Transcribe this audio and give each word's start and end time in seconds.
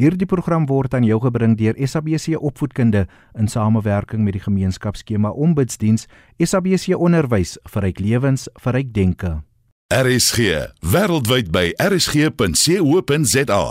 Hierdie 0.00 0.24
program 0.24 0.64
word 0.64 0.94
aan 0.96 1.04
jou 1.04 1.18
gebring 1.20 1.58
deur 1.60 1.76
SABC 1.76 2.32
Opvoedkunde 2.40 3.02
in 3.36 3.50
samewerking 3.52 4.24
met 4.24 4.38
die 4.38 4.40
gemeenskapsskema 4.40 5.28
Ombudsdiens 5.36 6.06
SABC 6.40 6.96
Onderwys 6.96 7.58
vir 7.68 7.84
ryk 7.84 8.00
lewens 8.00 8.48
vir 8.64 8.78
ryk 8.78 8.94
denke. 8.96 9.34
RSG 9.92 10.72
wêreldwyd 10.80 11.52
by 11.52 11.66
rsg.co.za 11.76 13.62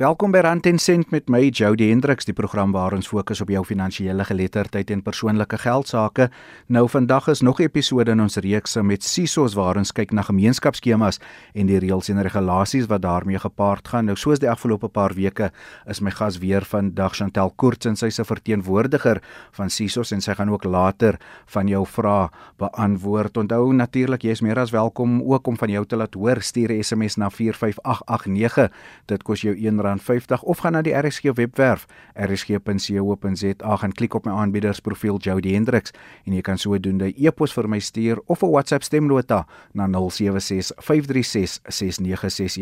Welkom 0.00 0.32
by 0.32 0.40
Rand 0.40 0.64
en 0.64 0.78
Sent 0.80 1.10
met 1.12 1.26
my 1.28 1.50
Jody 1.52 1.90
Hendriks, 1.90 2.24
die 2.24 2.32
program 2.32 2.70
waar 2.72 2.94
ons 2.96 3.10
fokus 3.10 3.42
op 3.44 3.50
jou 3.52 3.60
finansiële 3.68 4.24
geletterdheid 4.24 4.88
en 4.94 5.02
persoonlike 5.04 5.58
geld 5.60 5.90
sake. 5.90 6.30
Nou 6.72 6.86
vandag 6.88 7.28
is 7.28 7.42
nog 7.42 7.60
'n 7.60 7.68
episode 7.68 8.10
in 8.10 8.20
ons 8.20 8.36
reeks 8.36 8.76
met 8.82 9.04
SISOs 9.04 9.54
waar 9.54 9.76
ons 9.76 9.92
kyk 9.92 10.12
na 10.12 10.22
gemeenskapsskemas 10.22 11.20
en 11.54 11.66
die 11.66 11.78
reëls 11.78 12.08
en 12.08 12.22
regulasies 12.22 12.86
wat 12.86 13.02
daarmee 13.02 13.38
gepaard 13.38 13.88
gaan. 13.88 14.06
Nou 14.06 14.16
soos 14.16 14.38
die 14.38 14.50
afgelope 14.50 14.88
paar 14.88 15.12
weke 15.14 15.52
is 15.86 16.00
my 16.00 16.10
gas 16.10 16.38
weer 16.38 16.64
vandag 16.64 17.14
Chantel 17.14 17.52
Koorts 17.56 17.86
en 17.86 17.96
sy's 17.96 18.18
'n 18.18 18.24
verteenwoordiger 18.24 19.20
van 19.52 19.70
SISOs 19.70 20.12
en 20.12 20.20
sy 20.20 20.34
gaan 20.34 20.50
ook 20.50 20.64
later 20.64 21.20
van 21.46 21.68
jou 21.68 21.86
vrae 21.86 22.30
beantwoord. 22.56 23.36
Onthou 23.36 23.72
natuurlik 23.74 24.22
jy 24.22 24.30
is 24.30 24.40
meer 24.40 24.58
as 24.58 24.70
welkom 24.70 25.22
ook 25.22 25.46
om 25.46 25.56
van 25.56 25.68
jou 25.68 25.84
te 25.84 25.96
laat 25.96 26.14
hoor. 26.14 26.40
Stuur 26.40 26.72
'n 26.72 26.82
SMS 26.82 27.16
na 27.16 27.28
45889. 27.30 28.70
Dit 29.06 29.22
kos 29.22 29.42
jou 29.42 29.54
1 29.54 29.81
R50 29.84 30.42
of 30.42 30.58
gaan 30.58 30.72
na 30.72 30.82
die 30.82 30.94
RSG 30.94 31.22
webwerf 31.34 31.86
rsg.co.za 32.14 33.78
en 33.82 33.92
klik 33.92 34.14
op 34.14 34.24
my 34.24 34.32
aanbiedersprofiel 34.32 35.18
Jody 35.18 35.52
Hendriks 35.52 35.90
en 36.26 36.32
jy 36.32 36.42
kan 36.42 36.58
sodoende 36.58 37.12
e-pos 37.16 37.52
vir 37.52 37.68
my 37.68 37.80
stuur 37.80 38.20
of 38.26 38.42
'n 38.42 38.50
WhatsApp 38.50 38.82
stemnota 38.82 39.46
na 39.72 39.86
0765366961 39.86 39.92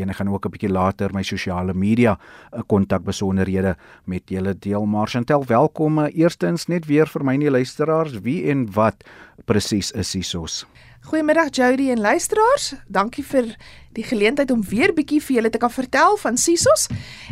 en 0.00 0.10
ek 0.10 0.16
gaan 0.16 0.28
ook 0.28 0.46
'n 0.46 0.50
bietjie 0.50 0.72
later 0.72 1.12
my 1.12 1.22
sosiale 1.22 1.74
media 1.74 2.18
'n 2.52 2.66
kontak 2.66 3.04
besonderhede 3.04 3.76
met 4.04 4.22
julle 4.28 4.58
deel. 4.58 4.86
Marchantel, 4.86 5.44
welkom. 5.46 5.98
Eerstens 5.98 6.66
net 6.66 6.86
weer 6.86 7.06
vir 7.06 7.24
my 7.24 7.34
en 7.34 7.40
die 7.40 7.50
luisteraars, 7.50 8.20
wie 8.20 8.50
en 8.50 8.72
wat 8.72 9.04
presies 9.44 9.92
is 9.92 10.10
SISOS? 10.10 10.66
Goeiemiddag 11.00 11.48
Jody 11.50 11.90
en 11.90 12.00
luisteraars. 12.00 12.74
Dankie 12.86 13.24
vir 13.24 13.56
die 13.96 14.04
geleentheid 14.04 14.50
om 14.50 14.60
weer 14.68 14.92
bietjie 14.92 15.22
vir 15.24 15.38
julle 15.38 15.50
te 15.50 15.58
kan 15.58 15.72
vertel 15.72 16.18
van 16.20 16.36
SISOS 16.36 16.90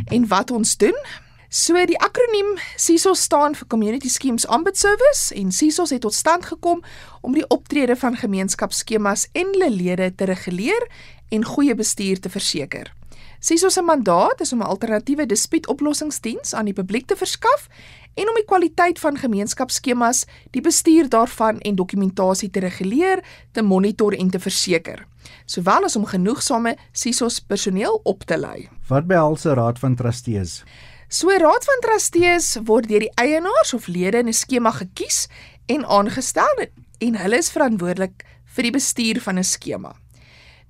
en 0.09 0.25
wat 0.27 0.51
ons 0.51 0.73
doen. 0.81 0.97
So 1.53 1.77
die 1.85 1.99
akroniem 2.01 2.57
SISOS 2.81 3.21
staan 3.29 3.53
vir 3.55 3.69
Community 3.69 4.09
Schemes 4.09 4.47
Ombud 4.49 4.77
Service 4.77 5.35
en 5.37 5.53
SISOS 5.53 5.93
het 5.93 6.01
tot 6.01 6.17
stand 6.17 6.49
gekom 6.49 6.81
om 7.21 7.37
die 7.37 7.45
optrede 7.47 7.95
van 7.95 8.17
gemeenskapsskemas 8.17 9.27
en 9.37 9.53
hulle 9.53 9.69
lede 9.69 10.15
te 10.15 10.25
reguleer 10.25 10.89
en 11.29 11.45
goeie 11.45 11.77
bestuur 11.77 12.19
te 12.19 12.33
verseker. 12.33 12.89
SISOS 13.39 13.73
se 13.73 13.81
mandaat 13.81 14.41
is 14.41 14.53
om 14.53 14.59
'n 14.59 14.71
alternatiewe 14.73 15.25
dispuutoplossingsdiens 15.25 16.53
aan 16.53 16.65
die 16.65 16.73
publiek 16.73 17.05
te 17.07 17.15
verskaf 17.15 17.69
en 18.19 18.29
om 18.29 18.35
die 18.35 18.47
kwaliteit 18.47 18.99
van 18.99 19.17
gemeenskapsskemas, 19.17 20.25
die 20.51 20.63
bestuur 20.63 21.07
daarvan 21.11 21.59
en 21.63 21.77
dokumentasie 21.79 22.49
te 22.51 22.63
reguleer, 22.63 23.23
te 23.55 23.63
monitor 23.63 24.15
en 24.17 24.31
te 24.33 24.41
verseker, 24.43 25.05
sowel 25.45 25.87
as 25.87 25.95
om 25.95 26.07
genoegsame 26.09 26.75
SISOS 26.91 27.39
personeel 27.39 28.01
op 28.03 28.25
te 28.27 28.37
lei. 28.37 28.67
Wat 28.89 29.07
behels 29.07 29.45
'n 29.45 29.55
raad 29.55 29.79
van 29.79 29.95
trustees? 29.95 30.63
So 31.07 31.29
'n 31.29 31.41
raad 31.41 31.63
van 31.65 31.79
trustees 31.81 32.57
word 32.63 32.87
deur 32.87 32.99
die 32.99 33.15
eienaars 33.15 33.73
of 33.73 33.87
lede 33.87 34.17
in 34.17 34.27
'n 34.27 34.33
skema 34.33 34.71
gekies 34.71 35.27
en 35.65 35.85
aangestel 35.85 36.67
en 36.99 37.15
hulle 37.15 37.37
is 37.37 37.51
verantwoordelik 37.51 38.25
vir 38.45 38.63
die 38.63 38.71
bestuur 38.71 39.21
van 39.21 39.37
'n 39.37 39.43
skema. 39.43 39.95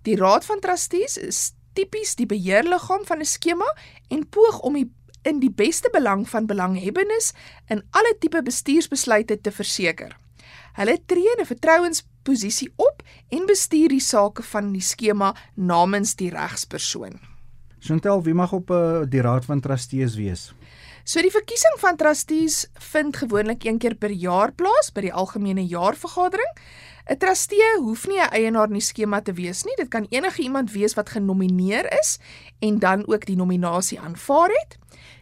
Die 0.04 0.16
raad 0.16 0.46
van 0.46 0.60
trustees 0.60 1.18
is 1.18 1.54
tipies 1.74 2.16
die 2.16 2.26
beheerliggaam 2.26 3.06
van 3.06 3.20
'n 3.20 3.26
skema 3.26 3.76
en 4.10 4.30
poog 4.30 4.60
om 4.60 4.74
die 4.74 4.92
in 5.22 5.40
die 5.40 5.52
beste 5.52 5.90
belang 5.92 6.30
van 6.30 6.46
belanghebbendes 6.46 7.34
in 7.68 7.84
alle 7.92 8.16
tipe 8.20 8.42
bestuursbesluite 8.44 9.42
te 9.42 9.52
verseker. 9.52 10.16
Hulle 10.74 10.98
tree 11.06 11.32
in 11.36 11.42
'n 11.42 11.46
vertrouensposisie 11.46 12.72
op 12.76 13.04
en 13.30 13.46
bestuur 13.46 13.90
die 13.90 14.02
sake 14.02 14.44
van 14.44 14.72
die 14.72 14.82
skema 14.82 15.36
namens 15.56 16.16
die 16.16 16.30
regspersoon. 16.30 17.20
Chantel, 17.80 18.24
wie 18.24 18.34
mag 18.34 18.52
op 18.52 18.70
uh, 18.70 19.02
die 19.08 19.22
raad 19.22 19.46
van 19.46 19.62
trustees 19.62 20.16
wees? 20.16 20.54
So 21.04 21.22
die 21.22 21.32
verkiesing 21.32 21.80
van 21.82 21.96
trustees 21.98 22.68
vind 22.92 23.18
gewoonlik 23.18 23.64
een 23.64 23.78
keer 23.78 23.96
per 23.96 24.12
jaar 24.12 24.52
plaas 24.52 24.92
by 24.94 25.02
die 25.02 25.14
algemene 25.14 25.66
jaarvergadering. 25.66 26.52
'n 27.10 27.18
Trustee 27.18 27.70
hoef 27.82 28.08
nie 28.08 28.20
'n 28.22 28.30
eienaar 28.30 28.68
in 28.68 28.78
die 28.78 28.86
skema 28.86 29.22
te 29.22 29.34
wees 29.34 29.64
nie. 29.64 29.74
Dit 29.76 29.88
kan 29.90 30.06
enige 30.10 30.42
iemand 30.42 30.72
wees 30.72 30.94
wat 30.94 31.10
genomineer 31.10 31.90
is 32.00 32.20
en 32.60 32.80
dan 32.80 33.08
ook 33.08 33.26
die 33.26 33.36
nominasie 33.36 34.00
aanvaar 34.00 34.50
het. 34.50 34.78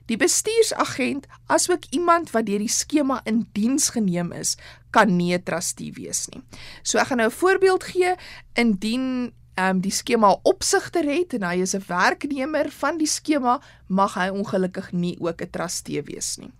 Die 0.08 0.18
bestuursagent, 0.18 1.28
asook 1.52 1.86
iemand 1.92 2.32
wat 2.32 2.46
deur 2.48 2.64
die 2.64 2.72
skema 2.72 3.20
in 3.28 3.42
diens 3.52 3.90
geneem 3.92 4.32
is, 4.32 4.56
kan 4.92 5.16
nie 5.18 5.34
'n 5.34 5.44
trustee 5.44 5.92
wees 5.92 6.28
nie. 6.30 6.42
So 6.84 6.98
ek 6.98 7.08
gaan 7.08 7.18
nou 7.18 7.28
'n 7.28 7.40
voorbeeld 7.42 7.84
gee 7.84 8.16
indien 8.56 9.34
ehm 9.58 9.76
um, 9.76 9.82
die 9.82 9.92
skema 9.92 10.36
opsigter 10.44 11.04
het 11.04 11.34
en 11.34 11.44
hy 11.44 11.62
is 11.62 11.76
'n 11.76 11.84
werknemer 11.88 12.70
van 12.72 12.98
die 12.98 13.08
skema, 13.08 13.60
mag 13.88 14.14
hy 14.14 14.30
ongelukkig 14.30 14.92
nie 14.92 15.18
ook 15.20 15.42
'n 15.42 15.50
trustee 15.50 16.02
wees 16.02 16.38
nie. 16.38 16.52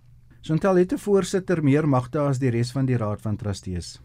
Sontel 0.42 0.76
het 0.76 0.94
'n 0.94 0.98
voorsitter 0.98 1.64
meer 1.64 1.88
magte 1.88 2.20
as 2.20 2.40
die 2.40 2.50
res 2.50 2.72
van 2.72 2.86
die 2.86 2.98
raad 2.98 3.22
van 3.22 3.38
trustees. 3.38 4.00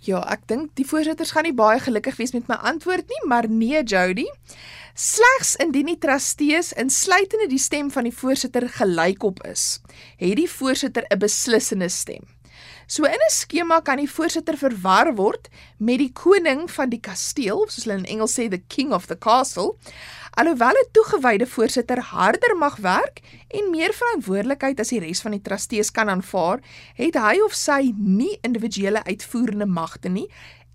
Ja, 0.00 0.22
ek 0.32 0.46
dink 0.48 0.70
die 0.80 0.86
voorsitters 0.88 1.34
gaan 1.36 1.44
nie 1.44 1.56
baie 1.56 1.80
gelukkig 1.84 2.16
wees 2.16 2.32
met 2.32 2.46
my 2.48 2.56
antwoord 2.70 3.10
nie, 3.12 3.20
maar 3.28 3.48
nee 3.52 3.82
Jody. 3.84 4.24
Slegs 4.96 5.54
indien 5.60 5.90
die 5.92 5.98
trustees 6.00 6.72
insluitende 6.72 7.50
die 7.52 7.60
stem 7.60 7.90
van 7.92 8.08
die 8.08 8.14
voorsitter 8.14 8.64
gelykop 8.78 9.42
is, 9.44 9.80
het 10.16 10.36
die 10.40 10.48
voorsitter 10.48 11.04
'n 11.10 11.18
beslissende 11.18 11.88
stem. 11.88 12.24
So 12.90 13.04
in 13.04 13.22
'n 13.22 13.30
skema 13.30 13.80
kan 13.86 13.98
die 13.98 14.10
voorsitter 14.10 14.56
verwar 14.58 15.14
word 15.14 15.48
met 15.78 16.00
die 16.00 16.10
koning 16.10 16.64
van 16.70 16.90
die 16.90 16.98
kasteel, 16.98 17.68
soos 17.68 17.84
hulle 17.84 18.00
in 18.00 18.08
Engels 18.14 18.34
sê 18.34 18.48
the 18.50 18.58
king 18.66 18.90
of 18.92 19.06
the 19.06 19.14
castle. 19.14 19.76
Alhoewel 20.34 20.74
'n 20.74 20.90
toegewyde 20.90 21.46
voorsitter 21.46 22.00
harder 22.00 22.56
mag 22.56 22.76
werk 22.82 23.20
en 23.48 23.70
meer 23.70 23.94
verantwoordelikheid 23.94 24.80
as 24.80 24.88
die 24.88 24.98
res 24.98 25.20
van 25.20 25.30
die 25.30 25.40
trustees 25.40 25.90
kan 25.90 26.08
aanvaar, 26.08 26.58
het 26.94 27.14
hy 27.14 27.38
of 27.46 27.54
sy 27.54 27.94
nie 27.96 28.38
individuele 28.42 29.04
uitvoerende 29.04 29.66
magte 29.66 30.08
nie 30.08 30.28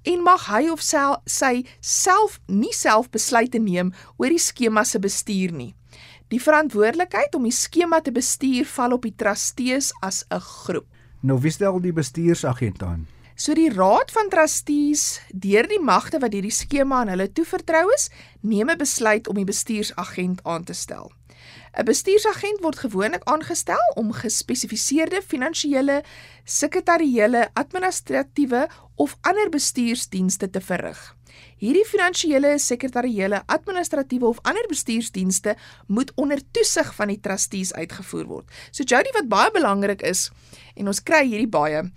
en 0.03 0.23
mag 0.23 0.47
hy 0.47 0.69
of 0.69 0.81
sy, 0.81 1.15
sy 1.25 1.65
self 1.81 2.39
nie 2.47 2.73
self 2.73 3.09
besluite 3.09 3.59
neem 3.59 3.91
oor 4.17 4.29
die 4.29 4.39
skema 4.39 4.85
se 4.85 4.99
bestuur 4.99 5.51
nie. 5.51 5.75
Die 6.29 6.39
verantwoordelikheid 6.39 7.35
om 7.35 7.43
die 7.43 7.51
skema 7.51 7.99
te 7.99 8.11
bestuur 8.11 8.65
val 8.65 8.93
op 8.93 9.01
die 9.01 9.15
trustees 9.17 9.91
as 10.01 10.23
'n 10.31 10.39
groep. 10.39 10.87
Nou 11.25 11.39
wie 11.41 11.49
stel 11.49 11.79
die 11.81 11.93
bestuursagent 11.93 12.83
aan? 12.85 13.07
So 13.35 13.55
die 13.57 13.71
raad 13.73 14.11
van 14.13 14.27
trustees, 14.29 15.21
deur 15.33 15.65
die 15.67 15.81
magte 15.81 16.19
wat 16.21 16.35
hierdie 16.37 16.53
skema 16.53 16.99
aan 17.01 17.09
hulle 17.15 17.25
toevertrou 17.33 17.87
is, 17.95 18.09
neem 18.41 18.69
'n 18.69 18.77
besluit 18.77 19.27
om 19.27 19.35
die 19.35 19.47
bestuursagent 19.49 20.43
aan 20.43 20.63
te 20.63 20.73
stel. 20.73 21.11
'n 21.73 21.85
Bestuursagent 21.85 22.61
word 22.61 22.77
gewoonlik 22.77 23.23
aangestel 23.23 23.81
om 23.95 24.13
gespesifiseerde 24.13 25.21
finansiële, 25.21 26.03
sekretariële, 26.43 27.49
administratiewe 27.53 28.69
of 28.95 29.17
ander 29.21 29.49
bestuursdienste 29.49 30.49
te 30.49 30.61
verrig. 30.61 31.15
Hierdie 31.65 31.85
finansiële, 31.89 32.59
sekretariële, 32.61 33.39
administratiewe 33.49 34.27
of 34.29 34.41
ander 34.45 34.67
bestuursdienste 34.69 35.55
moet 35.87 36.11
onder 36.15 36.43
toesig 36.53 36.91
van 36.93 37.09
die 37.09 37.17
trustees 37.19 37.73
uitgevoer 37.73 38.27
word. 38.29 38.59
So 38.69 38.85
Jody 38.85 39.09
wat 39.15 39.31
baie 39.31 39.49
belangrik 39.55 40.05
is 40.05 40.29
en 40.75 40.91
ons 40.91 41.01
kry 41.01 41.23
hierdie 41.25 41.49
baie 41.49 41.87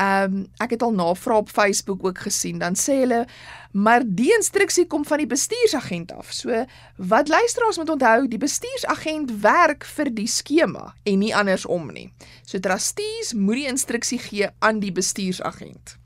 Ehm 0.00 0.34
um, 0.34 0.44
ek 0.62 0.70
het 0.76 0.82
al 0.86 0.94
navrae 0.96 1.42
op 1.42 1.50
Facebook 1.50 2.04
ook 2.06 2.18
gesien. 2.18 2.58
Dan 2.58 2.76
sê 2.78 3.02
hulle 3.02 3.24
maar 3.72 4.02
die 4.06 4.30
instruksie 4.34 4.86
kom 4.86 5.04
van 5.04 5.18
die 5.18 5.26
bestuursagent 5.26 6.12
af. 6.12 6.32
So 6.32 6.64
wat 6.96 7.28
luisteraars 7.28 7.76
moet 7.76 7.90
onthou, 7.90 8.28
die 8.28 8.38
bestuursagent 8.38 9.34
werk 9.42 9.84
vir 9.84 10.14
die 10.14 10.26
skema 10.26 10.94
en 11.02 11.18
nie 11.18 11.34
andersom 11.36 11.92
nie. 11.92 12.08
So 12.46 12.58
trustees 12.58 13.34
moet 13.34 13.60
die 13.60 13.70
instruksie 13.74 14.18
gee 14.18 14.48
aan 14.58 14.80
die 14.80 14.92
bestuursagent. 14.92 15.99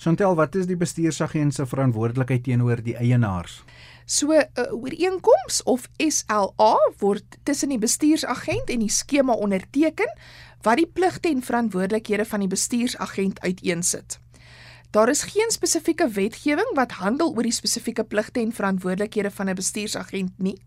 Chantel, 0.00 0.32
wat 0.34 0.54
is 0.56 0.64
die 0.64 0.78
bestuursagent 0.80 1.52
se 1.52 1.66
verantwoordelikheid 1.68 2.46
teenoor 2.46 2.80
die 2.80 2.94
eienaars? 2.96 3.58
So 4.06 4.32
'n 4.32 4.46
uh, 4.56 4.72
ooreenkoms 4.72 5.62
of 5.68 5.88
SLA 6.00 6.76
word 6.98 7.36
tussen 7.44 7.68
die 7.68 7.78
bestuursagent 7.78 8.70
en 8.72 8.80
die 8.80 8.88
skema 8.88 9.32
onderteken 9.32 10.08
wat 10.62 10.80
die 10.80 10.88
pligte 10.88 11.28
en 11.28 11.42
verantwoordelikhede 11.42 12.24
van 12.24 12.40
die 12.40 12.48
bestuursagent 12.48 13.40
uiteensit. 13.40 14.19
Daar 14.90 15.08
is 15.08 15.22
geen 15.22 15.50
spesifieke 15.50 16.08
wetgewing 16.08 16.70
wat 16.74 16.92
handel 16.98 17.30
oor 17.34 17.46
die 17.46 17.54
spesifieke 17.54 18.04
pligte 18.04 18.40
en 18.40 18.52
verantwoordelikhede 18.52 19.30
van 19.30 19.48
'n 19.48 19.54
bestuursagent 19.54 20.32
nie. 20.36 20.58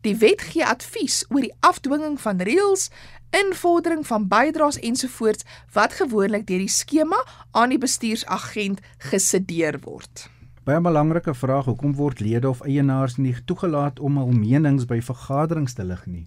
Die 0.00 0.16
wet 0.16 0.42
gee 0.42 0.66
advies 0.66 1.24
oor 1.28 1.40
die 1.40 1.54
afdwinging 1.60 2.20
van 2.20 2.40
reëls, 2.40 2.90
invordering 3.30 4.06
van 4.06 4.28
bydraes 4.28 4.78
ensovoorts 4.78 5.44
wat 5.72 5.92
gewoonlik 5.92 6.46
deur 6.46 6.58
die 6.58 6.68
skema 6.68 7.24
aan 7.50 7.68
die 7.68 7.78
bestuursagent 7.78 8.80
gesedeer 8.98 9.80
word. 9.80 10.28
Baie 10.64 10.80
belangrike 10.80 11.34
vraag, 11.34 11.64
hoekom 11.64 11.94
word 11.94 12.20
lede 12.20 12.48
of 12.48 12.60
eienaars 12.60 13.16
nie 13.16 13.36
toegelaat 13.44 13.98
om 13.98 14.16
hul 14.16 14.32
menings 14.32 14.84
by 14.84 15.00
vergaderings 15.00 15.72
te 15.72 15.84
lig 15.84 16.06
nie? 16.06 16.26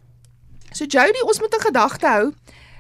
So 0.72 0.86
Jody, 0.86 1.22
ons 1.25 1.40
moet 1.40 1.54
in 1.54 1.62
gedagte 1.62 2.07
hou 2.07 2.33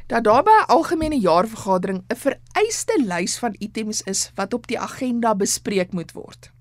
dat 0.07 0.23
daar 0.23 0.43
by 0.43 0.49
'n 0.49 0.71
algemene 0.71 1.19
jaarvergadering 1.19 2.03
'n 2.07 2.15
vereiste 2.15 3.03
lys 3.05 3.37
van 3.37 3.55
items 3.57 4.01
is 4.01 4.31
wat 4.35 4.53
op 4.53 4.67
die 4.67 4.79
agenda 4.79 5.35
bespreek 5.35 5.91
moet 5.91 6.11
word. 6.11 6.51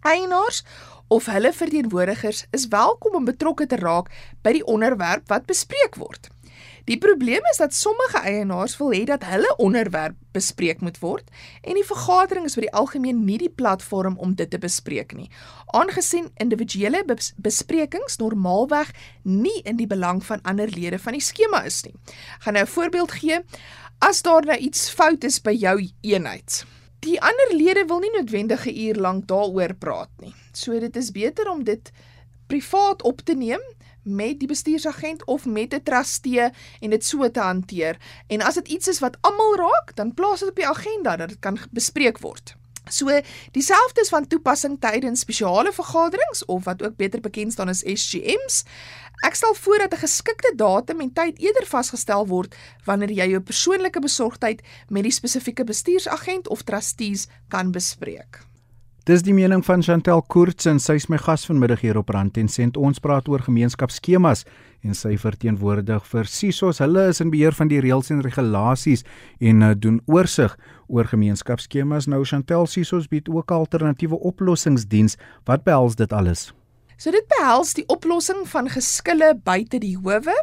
Eienaars 0.00 0.64
of 1.08 1.26
hulle 1.26 1.52
verteenwoordigers 1.52 2.46
is 2.50 2.68
welkom 2.68 3.14
om 3.14 3.24
betrokke 3.24 3.66
te 3.66 3.76
raak 3.76 4.10
by 4.42 4.52
die 4.58 4.64
onderwerp 4.66 5.28
wat 5.28 5.46
bespreek 5.46 5.98
word. 6.00 6.30
Die 6.86 6.98
probleem 7.02 7.42
is 7.50 7.58
dat 7.58 7.74
sommige 7.74 8.20
eienaars 8.22 8.76
wil 8.78 8.92
hê 8.94 9.02
dat 9.08 9.24
hulle 9.26 9.56
onderwerp 9.58 10.14
bespreek 10.36 10.80
moet 10.86 11.00
word 11.02 11.30
en 11.62 11.74
die 11.74 11.86
vergadering 11.86 12.46
is 12.46 12.54
vir 12.54 12.68
die 12.68 12.74
algemeen 12.78 13.24
nie 13.26 13.38
die 13.42 13.50
platform 13.50 14.14
om 14.22 14.36
dit 14.38 14.50
te 14.50 14.60
bespreek 14.62 15.16
nie. 15.18 15.26
Aangesien 15.74 16.30
individuele 16.42 17.02
bes 17.08 17.32
besprekings 17.42 18.20
normaalweg 18.22 18.92
nie 19.24 19.58
in 19.64 19.80
die 19.80 19.90
belang 19.90 20.22
van 20.28 20.44
ander 20.46 20.70
lede 20.70 21.02
van 21.02 21.18
die 21.18 21.24
skema 21.24 21.64
is 21.66 21.82
nie. 21.88 21.94
Gaan 22.46 22.54
nou 22.54 22.64
'n 22.64 22.74
voorbeeld 22.76 23.18
gee. 23.18 23.40
As 23.98 24.22
daar 24.22 24.44
nou 24.44 24.58
iets 24.58 24.90
fout 24.90 25.24
is 25.24 25.40
by 25.42 25.52
jou 25.52 25.90
eenheid. 26.00 26.64
Die 27.00 27.20
ander 27.20 27.54
lede 27.54 27.84
wil 27.86 27.98
nie 27.98 28.10
noodwendig 28.10 28.66
'n 28.66 28.78
uur 28.86 28.94
lank 28.94 29.26
daaroor 29.26 29.74
praat 29.74 30.10
nie. 30.20 30.34
So 30.52 30.78
dit 30.80 30.96
is 30.96 31.10
beter 31.10 31.50
om 31.50 31.64
dit 31.64 31.90
privaat 32.46 33.02
op 33.02 33.20
te 33.20 33.34
neem 33.34 33.60
met 34.02 34.38
die 34.38 34.48
bestuursagent 34.48 35.24
of 35.24 35.46
met 35.46 35.74
'n 35.74 35.82
trustee 35.82 36.50
en 36.80 36.90
dit 36.90 37.04
so 37.04 37.30
te 37.30 37.40
hanteer. 37.40 37.96
En 38.26 38.42
as 38.42 38.54
dit 38.54 38.68
iets 38.68 38.88
is 38.88 38.98
wat 38.98 39.16
almal 39.20 39.56
raak, 39.56 39.96
dan 39.96 40.14
plaas 40.14 40.40
dit 40.40 40.48
op 40.48 40.56
die 40.56 40.66
agenda 40.66 41.16
dat 41.16 41.28
dit 41.28 41.38
kan 41.38 41.58
bespreek 41.70 42.18
word. 42.18 42.56
So 42.90 43.20
dieselfde 43.50 44.00
is 44.00 44.08
van 44.08 44.26
toepassing 44.26 44.76
tydens 44.80 45.20
spesiale 45.20 45.72
vergaderings 45.72 46.44
of 46.44 46.64
wat 46.64 46.82
ook 46.82 46.96
beter 46.96 47.20
bekend 47.20 47.52
staan 47.52 47.68
as 47.68 47.82
SGMs. 47.82 48.62
Ek 49.26 49.34
stel 49.34 49.54
voor 49.54 49.78
dat 49.78 49.94
'n 49.94 50.04
geskikte 50.06 50.52
datum 50.56 51.00
en 51.00 51.12
tyd 51.12 51.38
eerder 51.38 51.66
vasgestel 51.66 52.26
word 52.26 52.54
wanneer 52.84 53.10
jy 53.10 53.28
jou 53.28 53.40
persoonlike 53.40 54.00
besorgdheid 54.00 54.62
met 54.88 55.02
die 55.02 55.12
spesifieke 55.12 55.64
bestuursagent 55.64 56.48
of 56.48 56.62
trustees 56.62 57.26
kan 57.48 57.72
bespreek. 57.72 58.46
Dis 59.06 59.22
die 59.22 59.30
mening 59.30 59.60
van 59.62 59.84
Chantel 59.86 60.18
Koorts 60.26 60.66
en 60.66 60.80
sy 60.82 60.96
is 60.98 61.04
my 61.06 61.20
gas 61.22 61.44
vanmiddag 61.46 61.84
hier 61.84 61.94
op 62.00 62.08
Rand 62.10 62.40
en 62.42 62.48
Sent. 62.50 62.74
Ons 62.74 62.98
praat 62.98 63.28
oor 63.30 63.44
gemeenskapsskemas 63.46 64.40
en 64.82 64.96
sy 64.98 65.12
verteenwoordig 65.22 66.08
vir 66.10 66.26
SISOS. 66.26 66.80
Hulle 66.82 67.04
is 67.12 67.22
in 67.22 67.30
beheer 67.30 67.54
van 67.54 67.70
die 67.70 67.78
reëls 67.84 68.10
en 68.10 68.24
regulasies 68.26 69.04
en 69.38 69.62
uh, 69.62 69.68
doen 69.78 70.00
oorsig 70.10 70.56
oor 70.90 71.06
gemeenskapsskemas. 71.06 72.08
Nou 72.10 72.24
Chantel 72.26 72.66
SISOS 72.66 73.06
bied 73.12 73.30
ook 73.30 73.54
alternatiewe 73.54 74.18
oplossingsdiens. 74.26 75.14
Wat 75.46 75.62
behels 75.62 75.94
dit 76.02 76.10
alles? 76.10 76.48
So 76.98 77.14
dit 77.14 77.30
behels 77.30 77.76
die 77.78 77.86
oplossing 77.86 78.42
van 78.50 78.72
geskille 78.74 79.36
buite 79.46 79.78
die 79.86 79.94
howe. 80.00 80.34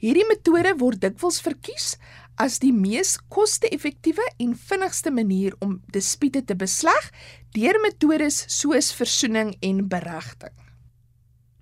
Hierdie 0.00 0.24
metode 0.32 0.72
word 0.80 1.04
dikwels 1.04 1.42
verkies 1.44 1.98
as 2.38 2.60
die 2.62 2.72
mees 2.72 3.16
koste-effektiewe 3.34 4.24
en 4.38 4.54
vinnigste 4.68 5.10
manier 5.10 5.56
om 5.64 5.78
dispute 5.94 6.44
te 6.46 6.56
besleg 6.58 7.10
deur 7.56 7.80
metodes 7.82 8.44
soos 8.52 8.92
versoening 8.94 9.54
en 9.60 9.84
beregting. 9.90 10.54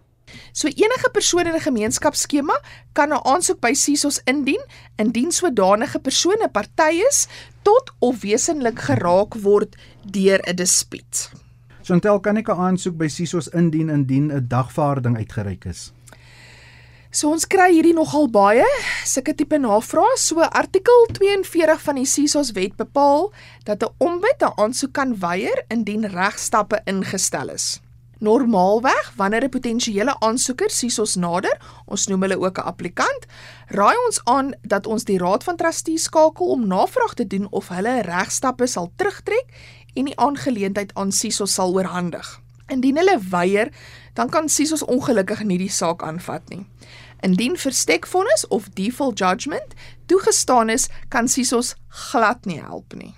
So 0.52 0.68
enige 0.68 1.10
persoon 1.12 1.46
in 1.46 1.54
'n 1.54 1.60
gemeenskapsskema 1.60 2.56
kan 2.92 3.12
'n 3.12 3.22
aansoek 3.24 3.60
by 3.60 3.72
SISOS 3.72 4.20
indien 4.24 4.62
indien 4.96 5.32
sodanige 5.32 5.98
persone 5.98 6.48
party 6.52 7.02
is 7.08 7.28
tot 7.62 7.92
of 7.98 8.20
wesenlik 8.22 8.78
geraak 8.78 9.34
word 9.34 9.76
deur 10.10 10.40
'n 10.46 10.56
dispuut. 10.56 11.30
Chantal, 11.82 12.20
kan 12.20 12.36
ek 12.36 12.48
'n 12.48 12.58
aansoek 12.58 12.96
by 12.96 13.08
SISOS 13.08 13.48
indien 13.48 13.88
indien 13.88 14.32
'n 14.32 14.46
dagvaarding 14.48 15.16
uitgereik 15.16 15.64
is? 15.64 15.92
So 17.12 17.28
ons 17.28 17.44
kry 17.44 17.66
hierdie 17.74 17.92
nogal 17.92 18.24
baie 18.32 18.64
sulke 19.04 19.34
tipe 19.36 19.58
navrae. 19.60 20.14
So 20.16 20.40
artikel 20.40 21.02
42 21.12 21.82
van 21.84 21.98
die 22.00 22.06
SISOS 22.08 22.54
wet 22.56 22.78
bepaal 22.78 23.28
dat 23.68 23.84
'n 23.84 23.92
ombud 24.00 24.40
'n 24.40 24.56
aansoek 24.56 24.92
kan 24.92 25.12
weier 25.20 25.60
indien 25.68 26.08
regstappe 26.08 26.80
ingestel 26.86 27.50
is. 27.50 27.80
Normaalweg, 28.18 29.12
wanneer 29.16 29.44
'n 29.44 29.50
potensiële 29.50 30.16
aansoeker 30.20 30.70
SISOS 30.70 31.16
nader, 31.16 31.60
ons 31.86 32.06
noem 32.06 32.22
hulle 32.22 32.40
ook 32.40 32.58
'n 32.58 32.64
applikant, 32.64 33.26
raai 33.68 33.96
ons 34.06 34.20
aan 34.24 34.54
dat 34.62 34.86
ons 34.86 35.04
die 35.04 35.18
Raad 35.18 35.44
van 35.44 35.56
Trustees 35.56 36.02
skakel 36.02 36.46
om 36.46 36.66
navraag 36.66 37.14
te 37.14 37.26
doen 37.26 37.46
of 37.50 37.68
hulle 37.68 38.00
regstappe 38.00 38.66
sal 38.66 38.90
terugtrek 38.96 39.46
en 39.94 40.04
die 40.04 40.18
aangeleentheid 40.18 40.94
aan 40.94 41.12
SISOS 41.12 41.54
sal 41.54 41.74
oorhandig. 41.74 42.40
Indien 42.68 42.96
hulle 42.96 43.18
weier, 43.30 43.68
dan 44.14 44.28
kan 44.28 44.48
SISOS 44.48 44.84
ongelukkig 44.84 45.42
nie 45.44 45.58
die 45.58 45.70
saak 45.70 46.02
aanvat 46.02 46.48
nie. 46.48 46.66
Indien 47.22 47.56
verstekvonnis 47.56 48.46
of 48.48 48.68
default 48.74 49.18
judgment 49.18 49.74
toegestaan 50.06 50.70
is, 50.70 50.88
kan 51.08 51.28
SISOS 51.28 51.74
glad 51.88 52.44
nie 52.44 52.58
help 52.60 52.94
nie. 52.98 53.14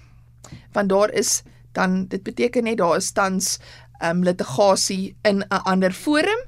Want 0.73 0.89
daar 0.89 1.11
is 1.11 1.43
dan 1.73 2.07
dit 2.07 2.23
beteken 2.23 2.65
net 2.65 2.79
daar 2.79 2.97
is 2.97 3.13
tans 3.13 3.59
ehm 3.99 4.19
um, 4.19 4.23
litigasie 4.23 5.17
in 5.23 5.45
'n 5.49 5.63
ander 5.65 5.93
forum 5.93 6.41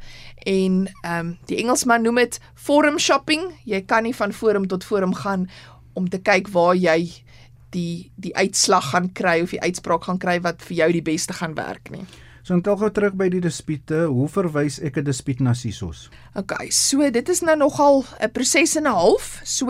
en 0.44 0.90
ehm 1.02 1.18
um, 1.18 1.38
die 1.46 1.56
Engelsman 1.56 2.02
noem 2.02 2.14
dit 2.14 2.40
forum 2.54 2.98
shopping. 2.98 3.54
Jy 3.64 3.80
kan 3.82 4.02
nie 4.02 4.14
van 4.14 4.32
forum 4.32 4.66
tot 4.66 4.84
forum 4.84 5.14
gaan 5.14 5.48
om 5.92 6.08
te 6.08 6.18
kyk 6.18 6.48
waar 6.48 6.74
jy 6.74 7.24
die 7.70 8.12
die 8.14 8.36
uitslag 8.36 8.90
gaan 8.90 9.12
kry 9.12 9.40
of 9.42 9.50
die 9.50 9.60
uitspraak 9.60 10.04
gaan 10.04 10.18
kry 10.18 10.40
wat 10.40 10.62
vir 10.62 10.76
jou 10.76 10.92
die 10.92 11.02
beste 11.02 11.32
gaan 11.32 11.54
werk 11.54 11.90
nie. 11.90 12.06
So 12.46 12.54
net 12.54 12.68
gou 12.78 12.86
terug 12.94 13.16
by 13.18 13.26
die 13.26 13.40
dispute, 13.42 14.04
hoe 14.06 14.28
verwys 14.30 14.76
ek 14.78 15.00
'n 15.00 15.04
dispuut 15.08 15.40
na 15.42 15.50
SISOS? 15.50 16.10
OK, 16.38 16.70
so 16.70 17.02
dit 17.10 17.28
is 17.28 17.40
nou 17.42 17.56
nogal 17.56 18.04
'n 18.22 18.30
proses 18.30 18.76
en 18.76 18.86
'n 18.86 18.94
half. 18.94 19.40
So 19.42 19.66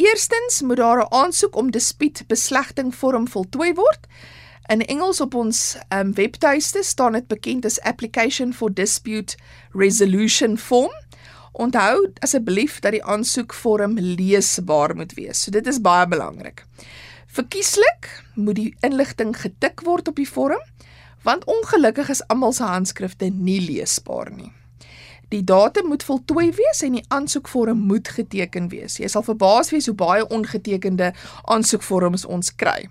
eerstens 0.00 0.62
moet 0.62 0.78
daar 0.78 1.04
'n 1.04 1.12
aansoek 1.12 1.56
om 1.56 1.70
dispuut 1.70 2.24
beslegting 2.26 2.94
vorm 2.94 3.28
voltooi 3.28 3.74
word. 3.74 4.06
In 4.70 4.80
Engels 4.80 5.20
op 5.20 5.34
ons 5.34 5.76
um, 5.92 6.14
webtuiste 6.14 6.82
staan 6.82 7.12
dit 7.12 7.28
bekend 7.28 7.64
as 7.64 7.80
application 7.80 8.54
for 8.54 8.72
dispute 8.72 9.36
resolution 9.72 10.56
form. 10.56 10.92
Onthou 11.52 12.12
asseblief 12.20 12.80
dat 12.80 12.92
die 12.92 13.04
aansoekvorm 13.04 13.98
leesbaar 13.98 14.96
moet 14.96 15.12
wees. 15.14 15.42
So 15.42 15.50
dit 15.50 15.66
is 15.66 15.80
baie 15.80 16.08
belangrik. 16.08 16.64
Verkieslik 17.26 18.24
moet 18.34 18.56
die 18.56 18.76
inligting 18.80 19.36
getik 19.36 19.80
word 19.80 20.08
op 20.08 20.16
die 20.16 20.28
vorm 20.28 20.62
want 21.22 21.44
ongelukkig 21.44 22.08
is 22.08 22.22
almal 22.28 22.52
se 22.52 22.64
handskrifte 22.64 23.30
nie 23.34 23.60
leesbaar 23.60 24.32
nie. 24.36 24.52
Die 25.30 25.44
datum 25.46 25.86
moet 25.88 26.02
voltooi 26.02 26.48
wees 26.58 26.80
en 26.82 26.96
die 26.98 27.04
aansoekvorm 27.08 27.78
moet 27.86 28.08
geteken 28.08 28.68
wees. 28.72 28.98
Jy 28.98 29.08
sal 29.12 29.22
verbaas 29.22 29.70
wees 29.70 29.86
hoe 29.86 29.94
baie 29.94 30.24
ongetekende 30.26 31.12
aansoekvorms 31.54 32.24
ons 32.26 32.50
kry. 32.58 32.88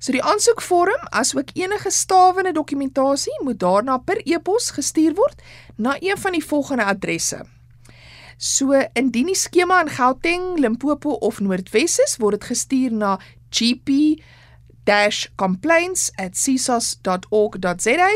So 0.00 0.12
die 0.12 0.22
aansoekvorm 0.24 1.08
asook 1.16 1.54
enige 1.56 1.90
stawende 1.92 2.52
dokumentasie 2.56 3.36
moet 3.44 3.60
daarna 3.60 3.96
per 4.04 4.20
e-pos 4.24 4.70
gestuur 4.76 5.16
word 5.16 5.40
na 5.76 5.96
een 6.00 6.20
van 6.20 6.36
die 6.36 6.44
volgende 6.44 6.84
adresse. 6.84 7.40
So 8.36 8.76
indien 8.96 9.28
die 9.28 9.36
skema 9.36 9.82
in 9.84 9.92
Gauteng, 9.92 10.58
Limpopo 10.60 11.16
of 11.20 11.40
Noordwes 11.40 11.98
is, 12.00 12.16
word 12.20 12.40
dit 12.40 12.48
gestuur 12.52 12.92
na 12.92 13.18
GP 13.52 14.20
complaints@sisos.org.za. 15.36 18.08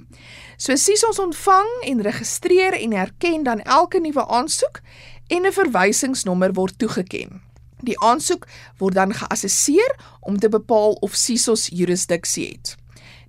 So 0.57 0.75
Sisos 0.75 1.19
ontvang 1.19 1.67
en 1.81 2.01
registreer 2.01 2.73
en 2.73 2.93
erken 2.93 3.43
dan 3.43 3.61
elke 3.61 3.99
nuwe 3.99 4.27
aansoek 4.27 4.81
en 5.29 5.45
'n 5.45 5.53
verwysingsnommer 5.53 6.53
word 6.53 6.79
toegeken. 6.79 7.41
Die 7.79 7.99
aansoek 7.99 8.47
word 8.77 8.93
dan 8.93 9.13
geassesseer 9.13 9.95
om 10.19 10.39
te 10.39 10.49
bepaal 10.49 10.91
of 10.99 11.15
CISOS 11.15 11.69
jurisdiksie 11.71 12.47
het. 12.47 12.75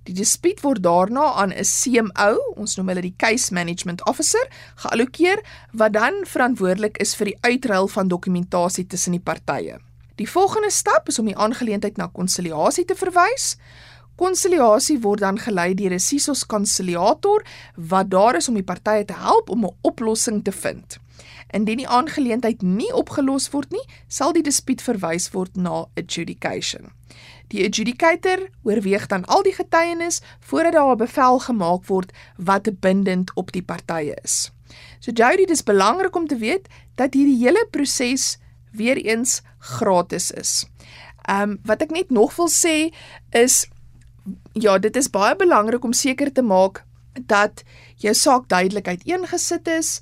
Die 0.09 0.15
dispuut 0.17 0.63
word 0.65 0.81
daarna 0.83 1.33
aan 1.37 1.53
'n 1.53 1.63
CMO, 1.63 2.53
ons 2.55 2.75
noem 2.75 2.87
hulle 2.87 3.01
die 3.01 3.13
Case 3.17 3.53
Management 3.53 4.05
Officer, 4.05 4.47
geallokeer 4.75 5.43
wat 5.71 5.93
dan 5.93 6.13
verantwoordelik 6.25 6.97
is 6.97 7.15
vir 7.15 7.25
die 7.25 7.37
uitruil 7.41 7.87
van 7.87 8.07
dokumentasie 8.07 8.87
tussen 8.87 9.11
die 9.11 9.21
partye. 9.21 9.77
Die 10.15 10.29
volgende 10.29 10.71
stap 10.71 11.07
is 11.07 11.19
om 11.19 11.25
die 11.25 11.37
aangeleentheid 11.37 11.97
na 11.97 12.07
konsiliasie 12.07 12.85
te 12.85 12.95
verwys. 12.95 13.57
Konsiliasie 14.15 14.99
word 14.99 15.19
dan 15.19 15.39
gelei 15.39 15.73
deur 15.73 15.93
'n 15.93 15.99
CISOS 15.99 16.45
konsiliator 16.45 17.45
wat 17.75 18.09
daar 18.09 18.35
is 18.35 18.47
om 18.47 18.53
die 18.53 18.63
partye 18.63 19.05
te 19.05 19.13
help 19.13 19.49
om 19.49 19.65
'n 19.65 19.75
oplossing 19.81 20.43
te 20.43 20.51
vind. 20.51 20.99
Indien 21.51 21.77
die 21.77 21.87
aangeleentheid 21.87 22.61
nie 22.61 22.93
opgelos 22.93 23.49
word 23.51 23.71
nie, 23.71 23.83
sal 24.07 24.33
die 24.33 24.43
dispuut 24.45 24.81
verwys 24.81 25.29
word 25.35 25.55
na 25.55 25.85
adjudication. 25.99 26.91
Die 27.51 27.65
adjudicator 27.65 28.47
oorweeg 28.63 29.07
dan 29.11 29.25
al 29.25 29.43
die 29.43 29.55
getuienis 29.55 30.21
voordat 30.39 30.73
daar 30.73 30.95
'n 30.95 30.97
bevel 30.97 31.39
gemaak 31.39 31.85
word 31.85 32.11
wat 32.37 32.69
bindend 32.79 33.31
op 33.35 33.51
die 33.51 33.63
partye 33.63 34.15
is. 34.23 34.51
So 34.99 35.11
Jody, 35.11 35.45
dis 35.45 35.63
belangrik 35.63 36.15
om 36.15 36.27
te 36.27 36.37
weet 36.37 36.67
dat 36.95 37.13
hierdie 37.13 37.43
hele 37.43 37.67
proses 37.71 38.37
weer 38.71 38.97
eens 38.97 39.41
gratis 39.59 40.31
is. 40.31 40.65
Ehm 41.27 41.49
um, 41.49 41.59
wat 41.63 41.81
ek 41.81 41.91
net 41.91 42.09
nog 42.09 42.35
wil 42.35 42.49
sê 42.49 42.93
is 43.29 43.67
ja, 44.53 44.77
dit 44.77 44.95
is 44.95 45.09
baie 45.09 45.35
belangrik 45.35 45.83
om 45.83 45.93
seker 45.93 46.31
te 46.31 46.41
maak 46.41 46.83
dat 47.13 47.63
jou 48.01 48.13
saak 48.13 48.47
duidelik 48.47 48.87
uiteengesit 48.87 49.67
is 49.67 49.99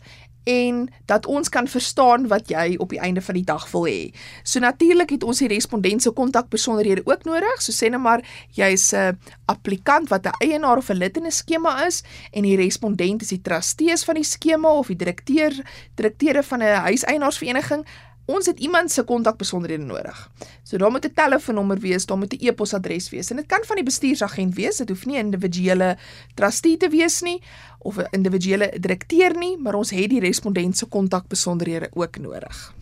en 0.50 0.88
dat 1.06 1.26
ons 1.26 1.50
kan 1.50 1.68
verstaan 1.68 2.28
wat 2.32 2.50
jy 2.50 2.76
op 2.82 2.90
die 2.94 3.00
einde 3.00 3.22
van 3.22 3.38
die 3.38 3.46
dag 3.46 3.68
wil 3.72 3.86
hê. 3.88 4.10
So 4.44 4.62
natuurlik 4.64 5.14
het 5.14 5.24
ons 5.24 5.42
die 5.44 5.50
respondent 5.52 6.04
se 6.04 6.14
kontakbesonderhede 6.16 7.06
ook 7.06 7.28
nodig. 7.30 7.62
So 7.62 7.76
sê 7.76 7.92
net 7.92 8.02
maar 8.02 8.24
jy's 8.58 8.94
'n 8.94 9.18
applikant 9.46 10.10
wat 10.10 10.26
'n 10.26 10.38
eienaar 10.40 10.78
of 10.78 10.90
'n 10.90 10.98
lid 10.98 11.18
in 11.18 11.26
'n 11.26 11.32
skema 11.32 11.86
is 11.86 12.04
en 12.32 12.44
die 12.44 12.56
respondent 12.56 13.22
is 13.22 13.30
die 13.30 13.42
trustees 13.42 14.04
van 14.04 14.16
die 14.16 14.24
skema 14.24 14.70
of 14.70 14.88
die 14.88 14.96
direkteur 14.96 15.54
direkteure 15.96 16.44
van 16.44 16.60
'n 16.60 16.82
huiseienaarsvereniging. 16.88 17.86
Ons 18.30 18.46
het 18.46 18.60
iemand 18.60 18.92
se 18.94 19.02
kontakbesonderhede 19.04 19.84
nodig. 19.90 20.18
So 20.64 20.78
daar 20.78 20.92
moet 20.92 21.06
'n 21.06 21.14
telefoonnommer 21.14 21.80
wees, 21.80 22.06
daar 22.06 22.18
moet 22.18 22.34
'n 22.34 22.46
e-posadres 22.46 23.10
wees 23.10 23.30
en 23.30 23.36
dit 23.36 23.46
kan 23.46 23.64
van 23.66 23.76
die 23.76 23.86
bestuursagent 23.86 24.56
wees, 24.56 24.78
dit 24.78 24.90
hoef 24.90 25.06
nie 25.06 25.18
'n 25.18 25.26
individuele 25.26 25.98
trustee 26.36 26.78
te 26.78 26.90
wees 26.90 27.22
nie 27.22 27.42
of 27.80 27.98
'n 27.98 28.08
individuele 28.12 28.74
direkteur 28.80 29.38
nie, 29.38 29.58
maar 29.58 29.74
ons 29.74 29.90
het 29.90 30.10
die 30.10 30.20
respondent 30.20 30.78
se 30.78 30.86
kontakbesonderhede 30.86 31.90
ook 31.94 32.18
nodig. 32.18 32.79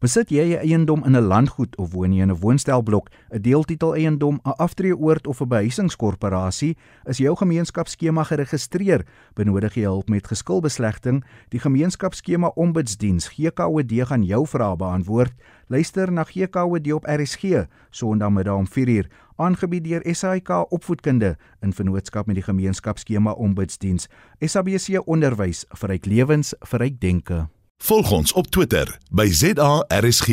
Besit 0.00 0.30
jy 0.32 0.56
'n 0.56 0.64
eiendom 0.64 1.04
in 1.04 1.12
'n 1.12 1.28
landgoed 1.28 1.76
of 1.76 1.92
woon 1.92 2.12
jy 2.12 2.22
in 2.22 2.30
'n 2.30 2.40
woonstelblok, 2.40 3.10
'n 3.32 3.42
deeltitel 3.42 3.94
eiendom, 3.94 4.40
'n 4.44 4.56
aftreeoord 4.56 5.26
of 5.26 5.40
'n 5.42 5.48
behuisingskorporasie, 5.48 6.76
is 7.04 7.18
jou 7.18 7.36
gemeenskapsskema 7.36 8.24
geregistreer, 8.24 9.04
benodig 9.34 9.74
jy 9.74 9.82
hulp 9.82 10.08
met 10.08 10.26
geskilbeslegting, 10.26 11.22
die 11.50 11.60
gemeenskapsskema 11.60 12.48
ombudsdiens 12.56 13.28
GKOD 13.28 14.06
gaan 14.06 14.24
jou 14.24 14.46
vrae 14.46 14.76
beantwoord. 14.76 15.32
Luister 15.68 16.10
na 16.12 16.24
GKOD 16.24 16.92
op 16.92 17.04
RSG 17.04 17.68
Sondagmiddag 17.90 18.56
om 18.56 18.66
4uur, 18.66 19.06
aangebied 19.36 19.84
deur 19.84 20.14
SAIK 20.14 20.72
Opvoedkunde 20.72 21.36
in 21.60 21.72
vennootskap 21.72 22.26
met 22.26 22.36
die 22.36 22.44
gemeenskapsskema 22.44 23.32
ombudsdiens. 23.32 24.08
SABC 24.40 25.02
Onderwys 25.04 25.66
vir 25.68 25.88
ryk 25.90 26.06
lewens, 26.06 26.54
vir 26.64 26.80
ryk 26.80 27.00
denke. 27.00 27.59
Volg 27.80 28.10
ons 28.12 28.32
op 28.36 28.46
Twitter 28.52 28.90
by 29.08 29.24
ZARSG. 29.32 30.26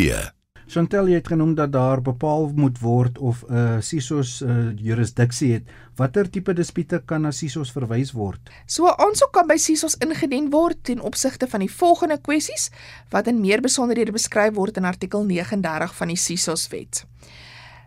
Chantel 0.67 1.07
het 1.15 1.29
genoem 1.31 1.53
dat 1.55 1.71
daar 1.71 2.01
bepaal 2.03 2.49
moet 2.55 2.79
word 2.79 3.17
of 3.17 3.43
'n 3.47 3.53
uh, 3.53 3.77
CISOS 3.79 4.41
uh, 4.41 4.75
jurisdiksie 4.75 5.53
het. 5.53 5.63
Watter 5.95 6.29
tipe 6.29 6.53
dispute 6.53 7.01
kan 7.05 7.21
na 7.21 7.31
CISOS 7.31 7.71
verwys 7.71 8.11
word? 8.11 8.39
So 8.65 8.85
'n 8.85 8.99
aansoek 8.99 9.31
kan 9.31 9.47
by 9.47 9.55
CISOS 9.57 9.95
ingedien 9.95 10.49
word 10.49 10.83
ten 10.83 10.99
opsigte 10.99 11.47
van 11.47 11.59
die 11.59 11.71
volgende 11.71 12.19
kwessies 12.21 12.69
wat 13.09 13.27
in 13.27 13.39
meer 13.39 13.61
besonderhede 13.61 14.11
beskryf 14.11 14.53
word 14.53 14.77
in 14.77 14.85
artikel 14.85 15.23
39 15.23 15.95
van 15.95 16.07
die 16.07 16.17
CISOS 16.17 16.67
wet. 16.67 17.05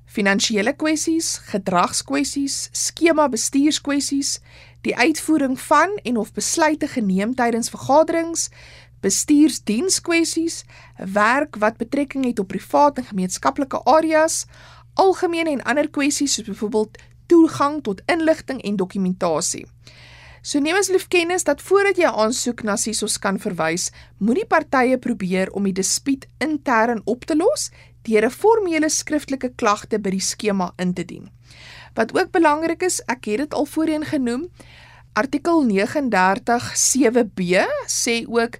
Finansiële 0.06 0.72
kwessies, 0.72 1.36
gedragskwessies, 1.36 2.68
skema 2.72 3.28
bestuurskwessies, 3.28 4.40
die 4.80 4.96
uitvoering 4.96 5.60
van 5.60 5.98
en 6.02 6.16
of 6.16 6.32
besluite 6.32 6.88
geneem 6.88 7.34
tydens 7.34 7.68
vergaderings, 7.70 8.48
bestuursdienskwessies, 9.00 10.64
werk 10.96 11.56
wat 11.56 11.76
betrekking 11.76 12.24
het 12.24 12.38
op 12.38 12.48
privaat 12.48 12.98
en 12.98 13.04
gemeenskaplike 13.04 13.82
areas, 13.84 14.44
algemene 14.94 15.50
en 15.50 15.62
ander 15.62 15.88
kwessies 15.90 16.34
soos 16.34 16.46
byvoorbeeld 16.46 16.98
toegang 17.26 17.82
tot 17.82 18.02
inligting 18.10 18.62
en 18.62 18.76
dokumentasie. 18.76 19.66
So 20.42 20.58
neem 20.58 20.78
as 20.80 20.88
lief 20.88 21.04
kennis 21.12 21.44
dat 21.44 21.60
voordat 21.60 21.98
jy 22.00 22.08
'n 22.08 22.18
aansoek 22.24 22.62
na 22.62 22.76
SISOS 22.76 23.18
kan 23.18 23.38
verwys, 23.38 23.90
moet 24.18 24.36
die 24.40 24.46
partye 24.46 24.98
probeer 24.98 25.50
om 25.52 25.64
die 25.64 25.72
dispuut 25.72 26.26
intern 26.38 27.02
op 27.04 27.24
te 27.24 27.36
los 27.36 27.70
deur 28.02 28.24
'n 28.24 28.30
formele 28.30 28.88
skriftelike 28.88 29.52
klagte 29.56 29.98
by 29.98 30.10
die 30.10 30.20
skema 30.20 30.72
in 30.76 30.94
te 30.94 31.04
dien. 31.04 31.30
Wat 31.94 32.14
ook 32.14 32.30
belangrik 32.30 32.82
is, 32.82 33.00
ek 33.06 33.24
het 33.24 33.38
dit 33.38 33.54
al 33.54 33.66
voorheen 33.66 34.04
genoem, 34.04 34.48
artikel 35.12 35.62
39 35.62 36.72
7b 36.76 37.66
sê 37.86 38.24
ook 38.28 38.58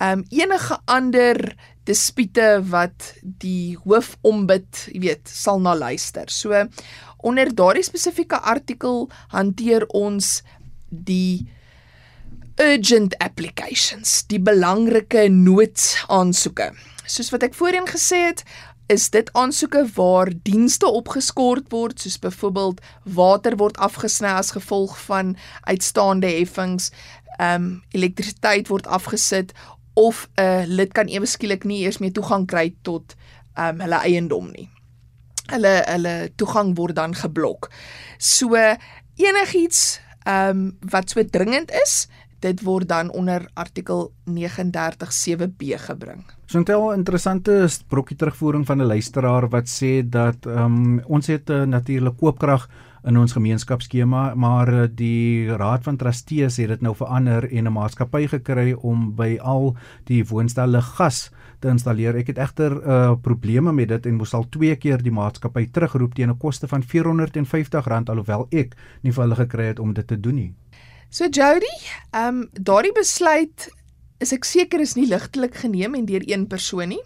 um, 0.00 0.24
enige 0.30 0.78
ander 0.84 1.54
dispute 1.84 2.62
wat 2.70 3.12
die 3.22 3.76
hoofombud, 3.84 4.86
jy 4.92 5.00
weet, 5.04 5.28
sal 5.28 5.60
na 5.60 5.74
luister. 5.76 6.30
So 6.32 6.64
onder 7.24 7.50
daardie 7.54 7.84
spesifieke 7.84 8.40
artikel 8.40 9.08
hanteer 9.32 9.86
ons 9.92 10.42
die 10.88 11.46
urgent 12.60 13.16
applications, 13.18 14.22
die 14.30 14.40
belangrike 14.40 15.26
noodsaansoeke. 15.32 16.70
Soos 17.04 17.32
wat 17.34 17.44
ek 17.48 17.56
voorheen 17.58 17.88
gesê 17.90 18.28
het, 18.30 18.44
is 18.92 19.08
dit 19.10 19.30
aansoeke 19.32 19.86
waar 19.96 20.28
dienste 20.44 20.86
opgeskort 20.86 21.70
word 21.72 22.00
soos 22.00 22.18
byvoorbeeld 22.20 22.82
water 23.16 23.56
word 23.56 23.78
afgesny 23.80 24.28
as 24.28 24.52
gevolg 24.56 24.96
van 25.06 25.36
uitstaande 25.64 26.28
heffings, 26.28 26.90
ehm 27.38 27.54
um, 27.54 27.70
elektrisiteit 27.90 28.68
word 28.70 28.86
afgesit 28.86 29.54
of 29.94 30.28
'n 30.36 30.66
lid 30.66 30.92
kan 30.92 31.08
ewe 31.08 31.26
skielik 31.26 31.64
nie 31.64 31.82
eers 31.84 31.98
meer 31.98 32.12
toegang 32.12 32.46
kry 32.46 32.74
tot 32.82 33.14
um, 33.58 33.80
hulle 33.80 34.00
eiendom 34.02 34.50
nie. 34.52 34.68
Hulle 35.52 35.82
hulle 35.86 36.30
toegang 36.36 36.74
word 36.76 36.96
dan 36.96 37.14
geblok. 37.14 37.70
So 38.18 38.54
enigiets 39.16 40.00
ehm 40.24 40.50
um, 40.50 40.78
wat 40.90 41.10
so 41.10 41.22
dringend 41.24 41.70
is, 41.70 42.08
dit 42.40 42.62
word 42.64 42.88
dan 42.88 43.10
onder 43.10 43.46
artikel 43.54 44.12
397b 44.30 45.76
gebring. 45.86 46.24
So 46.46 46.60
'n 46.60 46.94
interessante 46.94 47.68
brokkie 47.88 48.16
terugvoering 48.16 48.66
van 48.66 48.78
'n 48.80 48.86
luisteraar 48.86 49.48
wat 49.48 49.68
sê 49.68 50.08
dat 50.08 50.46
ehm 50.46 50.64
um, 50.64 51.02
ons 51.06 51.26
het 51.26 51.50
'n 51.50 51.68
natuurlike 51.68 52.16
koopkrag 52.16 52.68
in 53.04 53.18
ons 53.20 53.34
gemeenskapsskema, 53.36 54.34
maar 54.34 54.70
eh, 54.72 54.88
die 54.88 55.48
Raad 55.52 55.84
van 55.84 55.96
Trustees 56.00 56.56
het 56.56 56.68
dit 56.72 56.84
nou 56.84 56.94
verander 56.96 57.44
en 57.50 57.66
'n 57.66 57.72
maatskappy 57.72 58.26
gekry 58.26 58.72
om 58.72 59.14
by 59.14 59.38
al 59.40 59.76
die 60.04 60.24
woonstelle 60.24 60.80
gas 60.80 61.30
te 61.60 61.68
installeer. 61.68 62.16
Ek 62.16 62.26
het 62.26 62.38
egter 62.38 62.72
uh 62.72 63.14
probleme 63.22 63.72
met 63.72 63.88
dit 63.88 64.06
en 64.06 64.14
moes 64.14 64.34
al 64.34 64.48
twee 64.48 64.76
keer 64.76 65.02
die 65.02 65.12
maatskappy 65.12 65.66
terugroep 65.70 66.14
teen 66.14 66.30
'n 66.30 66.38
koste 66.38 66.68
van 66.68 66.82
R450 66.82 68.08
alhoewel 68.08 68.46
ek 68.50 68.74
nie 69.02 69.12
vir 69.12 69.22
hulle 69.22 69.36
gekry 69.36 69.64
het 69.64 69.78
om 69.78 69.92
dit 69.92 70.06
te 70.06 70.20
doen 70.20 70.34
nie. 70.34 70.54
So 71.10 71.24
Jody, 71.24 71.74
ehm 72.10 72.28
um, 72.28 72.48
daardie 72.52 72.92
besluit 72.92 73.68
is 74.18 74.32
ek 74.32 74.44
seker 74.44 74.80
is 74.80 74.94
nie 74.94 75.06
ligtelik 75.06 75.54
geneem 75.54 75.94
en 75.94 76.04
deur 76.04 76.22
een 76.26 76.46
persoon 76.46 76.88
nie. 76.88 77.02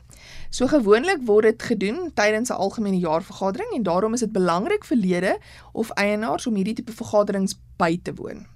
So 0.50 0.67
gewoonlik 0.67 1.26
word 1.28 1.45
dit 1.45 1.62
gedoen 1.62 2.11
tydens 2.14 2.50
'n 2.50 2.57
algemene 2.57 2.99
jaarvergadering 2.99 3.73
en 3.75 3.83
daarom 3.83 4.14
is 4.14 4.21
dit 4.21 4.33
belangrik 4.33 4.85
vir 4.85 4.97
lede 4.97 5.38
of 5.73 5.90
eienaars 5.90 6.47
om 6.47 6.55
hierdie 6.55 6.75
tipe 6.75 6.93
vergaderings 6.93 7.55
by 7.76 8.00
te 8.02 8.14
woon. 8.14 8.47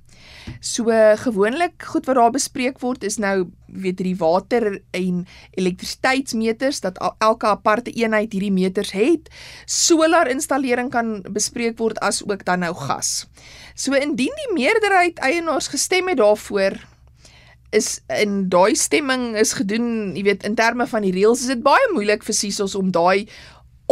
So 0.61 0.91
gewoonlik 1.17 1.83
goed 1.83 2.07
wat 2.07 2.17
daar 2.17 2.31
bespreek 2.31 2.81
word 2.81 3.05
is 3.05 3.17
nou 3.17 3.51
weet 3.67 3.97
die 3.97 4.17
water 4.17 4.83
en 4.91 5.27
elektrisiteitsmeters 5.51 6.81
dat 6.81 6.99
elke 7.19 7.47
aparte 7.47 7.91
eenheid 7.91 8.33
hierdie 8.33 8.53
meters 8.53 8.93
het. 8.93 9.31
Solar 9.67 10.29
installering 10.29 10.91
kan 10.91 11.23
bespreek 11.31 11.79
word 11.79 12.01
as 12.01 12.23
ook 12.27 12.45
dan 12.45 12.59
nou 12.59 12.75
gas. 12.75 13.27
So 13.75 13.93
indien 13.93 14.35
die 14.35 14.53
meerderheid 14.55 15.19
eienaars 15.19 15.69
gestem 15.69 16.09
het 16.09 16.17
daarvoor 16.19 16.92
is 17.73 18.01
in 18.13 18.49
daai 18.53 18.77
stemming 18.77 19.33
is 19.41 19.55
gedoen, 19.57 20.13
jy 20.17 20.27
weet, 20.29 20.45
in 20.45 20.55
terme 20.59 20.87
van 20.87 21.03
die 21.07 21.13
reëls 21.15 21.45
is 21.45 21.53
dit 21.55 21.63
baie 21.65 21.89
moeilik 21.93 22.25
vir 22.27 22.37
Sisos 22.37 22.77
om 22.79 22.93
daai 22.93 23.29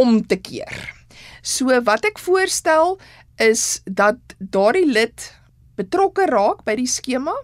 om 0.01 0.21
te 0.27 0.37
keer. 0.37 0.77
So 1.43 1.73
wat 1.85 2.05
ek 2.05 2.21
voorstel 2.21 2.99
is 3.41 3.81
dat 3.85 4.21
daardie 4.39 4.87
lid 4.87 5.31
betrokke 5.81 6.29
raak 6.29 6.65
by 6.69 6.77
die 6.81 6.91
skema. 6.91 7.37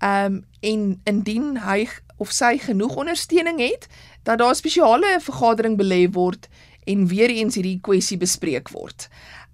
Ehm 0.00 0.40
um, 0.40 0.46
en 0.60 0.80
indien 1.08 1.54
hy 1.64 1.86
of 2.20 2.32
sy 2.36 2.58
genoeg 2.60 2.98
ondersteuning 3.00 3.62
het, 3.64 3.86
dat 4.28 4.38
daar 4.38 4.52
'n 4.52 4.60
spesiale 4.60 5.16
vergadering 5.20 5.78
belê 5.80 6.04
word 6.12 6.48
en 6.84 7.06
weer 7.06 7.30
eens 7.30 7.54
hierdie 7.54 7.80
kwessie 7.80 8.18
bespreek 8.18 8.68
word. 8.68 9.08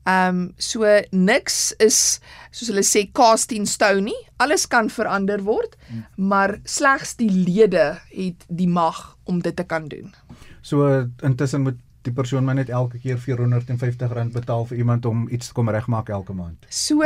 Ehm 0.06 0.36
um, 0.36 0.52
so 0.56 0.86
niks 1.10 1.72
is 1.82 2.20
soos 2.54 2.68
hulle 2.70 2.84
sê 2.86 3.08
cast 3.12 3.52
in 3.52 3.66
stone 3.66 4.04
nie. 4.06 4.20
Alles 4.38 4.68
kan 4.70 4.90
verander 4.90 5.42
word, 5.42 5.74
maar 6.14 6.60
slegs 6.64 7.16
die 7.18 7.30
lede 7.30 7.96
het 8.12 8.46
die 8.46 8.68
mag 8.68 9.16
om 9.24 9.42
dit 9.42 9.56
te 9.56 9.64
kan 9.64 9.88
doen. 9.88 10.14
So 10.62 10.86
intussen 11.22 11.62
moet 11.66 11.82
die 12.06 12.14
persoon 12.14 12.44
maar 12.46 12.54
net 12.54 12.70
elke 12.70 12.98
keer 13.02 13.18
R450 13.18 14.32
betaal 14.34 14.66
vir 14.70 14.78
iemand 14.78 15.06
om 15.10 15.26
iets 15.28 15.50
te 15.50 15.56
kom 15.58 15.70
regmaak 15.74 16.08
elke 16.08 16.34
maand. 16.38 16.66
So 16.70 17.02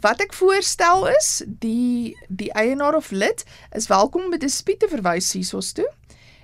wat 0.00 0.24
ek 0.24 0.32
voorstel 0.32 1.08
is, 1.12 1.42
die 1.46 2.16
die 2.28 2.48
eienaar 2.56 2.96
of 2.96 3.10
lid 3.10 3.44
is 3.76 3.90
welkom 3.92 4.24
om 4.24 4.34
'n 4.34 4.40
dispuut 4.40 4.80
te 4.80 4.88
verwys 4.88 5.32
hiersoos 5.32 5.72
toe. 5.72 5.88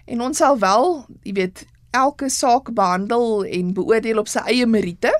En 0.04 0.20
ons 0.20 0.36
sal 0.36 0.58
wel, 0.58 1.06
jy 1.22 1.32
weet, 1.32 1.66
elke 1.90 2.28
saak 2.28 2.74
behandel 2.74 3.44
en 3.44 3.72
beoordeel 3.72 4.18
op 4.18 4.28
sy 4.28 4.42
eie 4.50 4.66
meriete. 4.66 5.12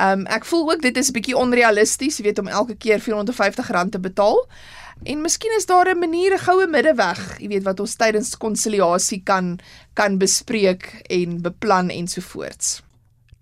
Um 0.00 0.26
ek 0.26 0.44
voel 0.44 0.70
ook 0.70 0.82
dit 0.82 0.96
is 0.96 1.08
'n 1.08 1.12
bietjie 1.12 1.36
onrealisties, 1.36 2.18
weet 2.18 2.38
om 2.38 2.48
elke 2.48 2.74
keer 2.74 3.00
R450 3.00 3.88
te 3.90 4.00
betaal. 4.00 4.46
En 5.02 5.20
miskien 5.20 5.52
is 5.56 5.66
daar 5.66 5.88
'n 5.88 5.98
manier, 5.98 6.32
'n 6.34 6.38
goue 6.38 6.66
middeweg, 6.66 7.40
jy 7.40 7.48
weet 7.48 7.62
wat 7.62 7.80
ons 7.80 7.94
tydens 7.94 8.36
konsiliasie 8.36 9.22
kan 9.24 9.58
kan 9.94 10.18
bespreek 10.18 11.02
en 11.06 11.42
beplan 11.42 11.88
ensovoorts. 11.90 12.82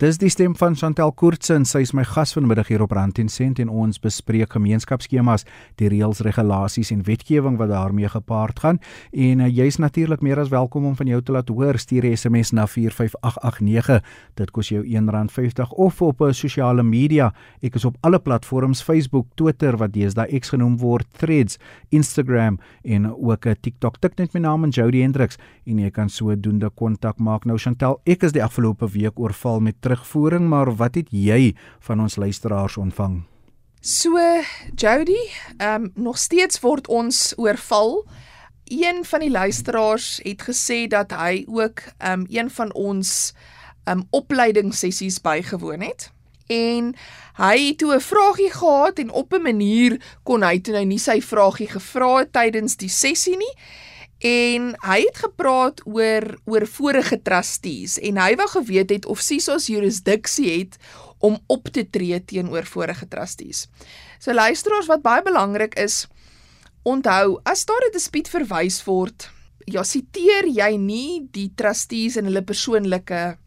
Dis 0.00 0.16
die 0.16 0.30
stem 0.32 0.54
van 0.56 0.72
Chantel 0.80 1.10
Koortse 1.12 1.52
en 1.58 1.66
sy 1.68 1.82
is 1.84 1.90
my 1.92 2.06
gas 2.08 2.30
vanmiddag 2.32 2.70
hier 2.70 2.80
op 2.80 2.94
Rand 2.96 3.18
en 3.20 3.28
Sent 3.28 3.58
en 3.60 3.68
ons 3.68 3.98
bespreek 4.00 4.54
gemeenskapsskemas, 4.56 5.42
die 5.76 5.90
reëls, 5.92 6.22
regulasies 6.24 6.88
en 6.94 7.02
wetgewing 7.04 7.58
wat 7.60 7.68
daarmee 7.68 8.08
gepaard 8.08 8.62
gaan. 8.64 8.78
En 9.12 9.42
uh, 9.44 9.48
jy's 9.52 9.76
natuurlik 9.76 10.24
meer 10.24 10.40
as 10.40 10.48
welkom 10.48 10.86
om 10.88 10.94
van 10.96 11.10
jou 11.10 11.20
te 11.20 11.34
laat 11.36 11.52
hoor. 11.52 11.76
Stuur 11.76 12.06
'n 12.08 12.16
SMS 12.16 12.52
na 12.56 12.64
45889. 12.66 14.00
Dit 14.40 14.50
kos 14.50 14.70
jou 14.72 14.80
R1.50 14.80 15.68
of 15.76 16.00
op 16.02 16.20
'n 16.20 16.24
uh, 16.24 16.32
sosiale 16.32 16.82
media. 16.82 17.34
Ek 17.60 17.74
is 17.74 17.84
op 17.84 17.96
alle 18.00 18.18
platforms: 18.18 18.82
Facebook, 18.82 19.26
Twitter 19.34 19.76
wat 19.76 19.92
deesdae 19.92 20.38
X 20.40 20.48
genoem 20.48 20.78
word, 20.78 21.06
Threads, 21.18 21.58
Instagram 21.90 22.58
en 22.84 23.12
ook 23.12 23.44
'n 23.44 23.48
uh, 23.48 23.54
TikTok. 23.60 23.98
Tik 24.00 24.16
net 24.16 24.32
my 24.32 24.40
naam 24.40 24.64
en 24.64 24.70
Jody 24.70 25.02
Hendriks 25.02 25.36
en 25.66 25.78
jy 25.78 25.90
kan 25.90 26.08
sodoende 26.08 26.70
kontak 26.70 27.18
maak. 27.18 27.44
Nou 27.44 27.58
Chantel, 27.58 28.00
ek 28.04 28.22
is 28.22 28.32
die 28.32 28.42
afgelope 28.42 28.88
week 28.88 29.20
oorval 29.20 29.60
met 29.60 29.89
terugvoering, 29.90 30.48
maar 30.48 30.74
wat 30.76 30.94
het 30.94 31.10
jy 31.10 31.54
van 31.80 32.00
ons 32.00 32.16
luisteraars 32.16 32.76
ontvang? 32.76 33.22
So 33.80 34.18
Jody, 34.74 35.18
ehm 35.56 35.82
um, 35.82 35.92
nog 35.94 36.18
steeds 36.18 36.60
word 36.60 36.88
ons 36.88 37.32
oorval. 37.36 38.06
Een 38.64 39.04
van 39.04 39.20
die 39.20 39.30
luisteraars 39.30 40.20
het 40.22 40.42
gesê 40.42 40.86
dat 40.86 41.10
hy 41.10 41.44
ook 41.48 41.82
ehm 41.98 42.20
um, 42.20 42.26
een 42.28 42.50
van 42.50 42.72
ons 42.72 43.32
ehm 43.84 43.98
um, 43.98 44.06
opleidingssessies 44.10 45.20
bygewoon 45.20 45.80
het 45.80 46.12
en 46.50 46.94
hy 47.38 47.56
het 47.66 47.78
toe 47.78 47.94
'n 47.94 48.00
vragie 48.00 48.50
gehad 48.50 48.98
en 48.98 49.10
op 49.10 49.32
'n 49.32 49.42
manier 49.42 50.00
kon 50.22 50.42
hy 50.42 50.60
toe 50.60 50.74
nou 50.74 50.84
nie 50.84 50.98
sy 50.98 51.20
vragie 51.20 51.68
gevra 51.68 52.18
het 52.18 52.32
tydens 52.32 52.76
die 52.76 52.88
sessie 52.88 53.36
nie 53.36 53.54
En 54.20 54.74
hy 54.84 54.98
het 55.06 55.16
gepraat 55.22 55.80
oor 55.88 56.26
oor 56.44 56.66
vorige 56.68 57.16
trustees 57.24 57.96
en 58.04 58.18
hy 58.20 58.34
wou 58.36 58.48
geweet 58.52 58.92
het 58.92 59.06
of 59.08 59.22
SISOS 59.24 59.70
jurisdiksie 59.72 60.50
het 60.58 60.76
om 61.24 61.38
op 61.48 61.70
te 61.72 61.86
tree 61.88 62.18
teenoor 62.24 62.68
vorige 62.68 63.08
trustees. 63.08 63.66
So 64.20 64.32
luisteraars 64.36 64.88
wat 64.92 65.02
baie 65.02 65.24
belangrik 65.24 65.76
is, 65.80 66.04
onthou 66.84 67.40
as 67.44 67.64
daar 67.64 67.84
'n 67.88 67.92
dispuut 67.92 68.28
verwys 68.28 68.84
word, 68.84 69.30
ja 69.64 69.82
siteer 69.82 70.44
jy 70.46 70.76
nie 70.76 71.28
die 71.32 71.52
trustees 71.56 72.16
in 72.16 72.24
hulle 72.24 72.42
persoonlike 72.42 73.38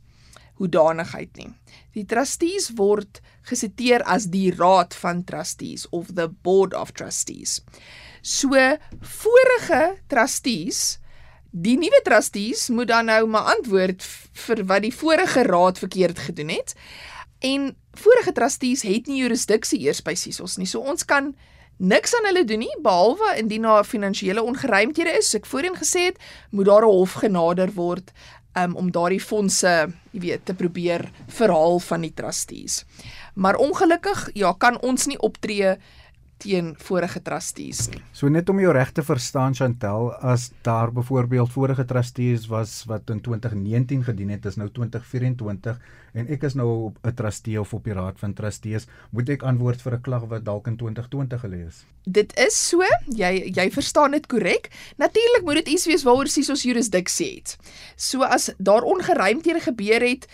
hoedanigheid 0.58 1.38
nie. 1.38 1.54
Die 1.94 2.06
trustees 2.06 2.72
word 2.78 3.22
gesiteer 3.50 4.02
as 4.10 4.26
die 4.26 4.52
raad 4.52 4.94
van 4.94 5.24
trustees 5.24 5.86
of 5.92 6.08
the 6.16 6.28
board 6.28 6.74
of 6.74 6.92
trustees. 6.92 7.62
So 8.24 8.56
vorige 9.04 9.82
trustees, 10.08 11.00
die 11.52 11.76
nuwe 11.78 12.00
trustees 12.08 12.70
moet 12.72 12.88
dan 12.88 13.12
nou 13.12 13.26
maar 13.28 13.52
antwoord 13.58 14.04
vir 14.46 14.64
wat 14.70 14.86
die 14.86 14.94
vorige 14.96 15.44
raad 15.44 15.82
verkeerd 15.84 16.20
gedoen 16.30 16.54
het. 16.56 16.72
En 17.44 17.74
vorige 18.00 18.32
trustees 18.32 18.86
het 18.88 19.12
nie 19.12 19.20
jurisdiksie 19.26 19.82
eers 19.84 20.00
by 20.02 20.16
SISOS 20.16 20.56
nie. 20.58 20.70
So 20.72 20.80
ons 20.80 21.04
kan 21.04 21.34
niks 21.84 22.16
aan 22.16 22.30
hulle 22.30 22.46
doen 22.48 22.64
nie 22.64 22.78
behalwe 22.86 23.34
indien 23.42 23.68
daar 23.68 23.84
finansiële 23.84 24.42
ongeruimthede 24.42 25.18
is. 25.20 25.34
Ek 25.36 25.50
voorheen 25.50 25.76
gesê 25.76 26.08
het, 26.08 26.22
moet 26.52 26.72
daar 26.72 26.88
'n 26.88 26.96
hof 26.96 27.20
genader 27.20 27.76
word 27.76 28.14
um, 28.56 28.76
om 28.76 28.92
daardie 28.92 29.22
fondse, 29.22 29.92
jy 30.12 30.20
weet, 30.20 30.46
te 30.46 30.54
probeer 30.54 31.12
verhaal 31.28 31.80
van 31.80 32.02
die 32.02 32.14
trustees. 32.14 32.86
Maar 33.36 33.56
ongelukkig, 33.56 34.30
ja, 34.34 34.54
kan 34.54 34.80
ons 34.82 35.06
nie 35.06 35.20
optree 35.20 35.76
teen 36.38 36.74
vorige 36.78 37.22
trustees 37.22 37.88
nie. 37.92 38.02
So 38.12 38.30
net 38.30 38.50
om 38.50 38.60
jou 38.60 38.72
reg 38.76 38.92
te 38.92 39.04
verstaan 39.06 39.56
Chantel, 39.56 40.12
as 40.22 40.52
daar 40.66 40.92
byvoorbeeld 40.92 41.52
vorige 41.52 41.86
trustees 41.86 42.48
was 42.52 42.84
wat 42.90 43.10
in 43.10 43.22
2019 43.22 44.04
gedien 44.04 44.30
het, 44.30 44.46
is 44.46 44.58
nou 44.60 44.70
2024 44.70 45.80
en 46.14 46.30
ek 46.30 46.44
is 46.48 46.54
nou 46.54 46.68
op 46.90 46.98
'n 47.02 47.14
trustee 47.14 47.60
of 47.60 47.74
op 47.74 47.84
die 47.84 47.94
raad 47.94 48.20
van 48.20 48.34
trustees, 48.34 48.86
moet 49.12 49.30
ek 49.30 49.44
antwoord 49.44 49.82
vir 49.82 49.94
'n 49.94 50.02
klag 50.02 50.26
wat 50.30 50.46
dalk 50.46 50.68
in 50.68 50.78
2020 50.78 51.42
gelê 51.42 51.68
is. 51.68 51.86
Dit 52.06 52.38
is 52.38 52.68
so, 52.70 52.82
jy 53.08 53.52
jy 53.56 53.72
verstaan 53.72 54.12
dit 54.12 54.28
korrek. 54.28 54.70
Natuurlik 54.98 55.44
moet 55.44 55.56
dit 55.56 55.68
iets 55.68 55.86
wees 55.86 56.04
waaroor 56.04 56.28
SISOS 56.28 56.64
jurisdiksie 56.64 57.36
het. 57.36 57.58
So 57.96 58.24
as 58.24 58.52
daar 58.58 58.84
ongeruimthede 58.84 59.60
gebeur 59.60 60.02
het 60.02 60.28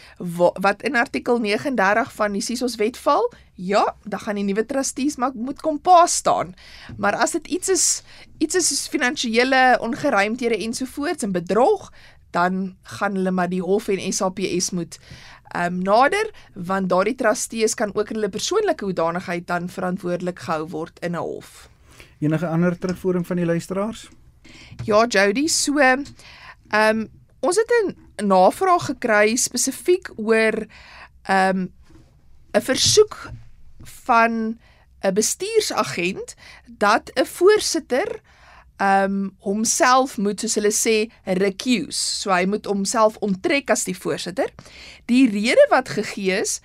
wat 0.59 0.81
in 0.81 0.95
artikel 0.95 1.39
39 1.39 2.13
van 2.13 2.31
die 2.31 2.41
SISOS 2.41 2.75
wet 2.75 2.97
val, 2.97 3.31
ja, 3.55 3.95
dan 4.03 4.19
gaan 4.19 4.35
die 4.35 4.43
nuwe 4.43 4.65
trustees 4.65 5.15
maar 5.15 5.31
moet 5.33 5.61
kom 5.61 5.81
pa 5.81 6.05
staan. 6.05 6.55
Maar 6.97 7.15
as 7.15 7.31
dit 7.31 7.47
iets 7.47 7.69
is 7.69 8.03
iets 8.37 8.55
is 8.55 8.67
soos 8.67 8.87
finansiële 8.87 9.77
ongeruimthede 9.81 10.57
ensovoorts 10.57 11.23
en 11.23 11.31
bedrog, 11.31 11.91
dan 12.31 12.75
gaan 12.81 13.15
hulle 13.15 13.31
maar 13.31 13.49
die 13.49 13.61
hof 13.61 13.87
en 13.87 14.13
SAPS 14.13 14.69
moet 14.69 14.99
um, 15.55 15.81
nader 15.83 16.29
want 16.53 16.89
daardie 16.89 17.15
trustees 17.15 17.73
kan 17.73 17.95
ook 17.95 18.09
in 18.09 18.15
hulle 18.19 18.29
persoonlike 18.29 18.85
hoedanigheid 18.85 19.47
dan 19.47 19.69
verantwoordelik 19.69 20.39
gehou 20.39 20.67
word 20.69 20.99
in 20.99 21.15
'n 21.15 21.23
hof. 21.23 21.69
Enige 22.19 22.47
ander 22.47 22.77
terugvoering 22.77 23.27
van 23.27 23.35
die 23.35 23.45
luisteraars? 23.45 24.09
Ja, 24.83 25.05
Jody, 25.05 25.47
so 25.47 25.77
ehm 25.77 26.05
um, 26.71 27.07
ons 27.39 27.55
het 27.55 27.71
'n 27.71 28.27
navraag 28.27 28.85
gekry 28.85 29.35
spesifiek 29.35 30.11
oor 30.15 30.65
ehm 31.23 31.57
um, 31.57 31.73
'n 32.51 32.61
versoek 32.61 33.31
van 33.79 34.59
'n 35.01 35.13
bestuursagent 35.13 36.35
dat 36.65 37.11
'n 37.13 37.25
voorsitter 37.25 38.21
um 38.79 39.31
homself 39.43 40.17
moet 40.17 40.39
soos 40.39 40.55
hulle 40.55 40.71
sê 40.71 40.97
recuse. 41.39 41.99
So 42.21 42.31
hy 42.31 42.45
moet 42.49 42.65
homself 42.69 43.17
onttrek 43.25 43.71
as 43.73 43.83
die 43.87 43.97
voorsitter. 43.97 44.51
Die 45.11 45.27
rede 45.29 45.65
wat 45.73 45.91
gegee 45.97 46.39
is 46.41 46.59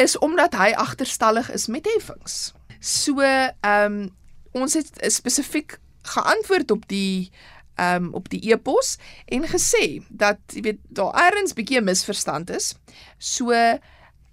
is 0.00 0.16
omdat 0.18 0.54
hy 0.56 0.70
agterstallig 0.78 1.50
is 1.52 1.68
met 1.68 1.86
heffings. 1.94 2.52
So 2.80 3.22
um 3.66 4.10
ons 4.56 4.74
het 4.74 4.98
spesifiek 5.12 5.78
geantwoord 6.02 6.70
op 6.70 6.88
die 6.90 7.30
um 7.80 8.10
op 8.18 8.28
die 8.28 8.42
e-pos 8.50 8.96
en 9.30 9.46
gesê 9.48 10.00
dat 10.08 10.40
jy 10.54 10.64
weet 10.66 10.80
daar 10.88 11.14
bietjie 11.54 11.80
'n 11.80 11.84
misverstand 11.84 12.50
is. 12.50 12.74
So 13.18 13.52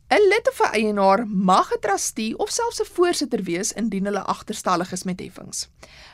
'n 0.10 0.28
lid 0.32 0.48
of 0.48 0.60
'n 0.62 0.74
eienaar 0.80 1.28
mag 1.28 1.72
'n 1.74 1.80
trustee 1.80 2.38
of 2.38 2.50
selfs 2.50 2.80
'n 2.82 2.94
voorsitter 2.96 3.44
wees 3.44 3.74
indien 3.74 4.06
hulle 4.06 4.24
agterstallig 4.24 4.92
is 4.92 5.04
met 5.04 5.20
heffings. 5.20 5.68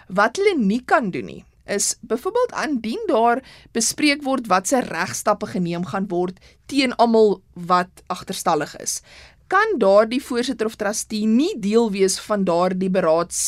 Wat 0.07 0.35
hulle 0.37 0.57
nie 0.57 0.81
kan 0.85 1.11
doen 1.11 1.25
nie, 1.25 1.45
is 1.65 1.95
byvoorbeeld 2.01 2.51
aandien 2.51 3.03
daar 3.07 3.43
bespreek 3.71 4.23
word 4.23 4.47
wat 4.47 4.67
se 4.67 4.79
regstappe 4.79 5.45
geneem 5.45 5.85
gaan 5.85 6.07
word 6.07 6.39
teen 6.65 6.95
almal 6.95 7.41
wat 7.53 8.03
agterstallig 8.07 8.75
is. 8.77 9.01
Kan 9.47 9.77
daardie 9.77 10.23
voorsitter 10.23 10.65
of 10.65 10.75
trustee 10.75 11.25
nie 11.25 11.59
deel 11.59 11.91
wees 11.91 12.19
van 12.19 12.43
daardie 12.43 12.89
beraads 12.89 13.39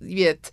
jy 0.00 0.14
weet 0.14 0.50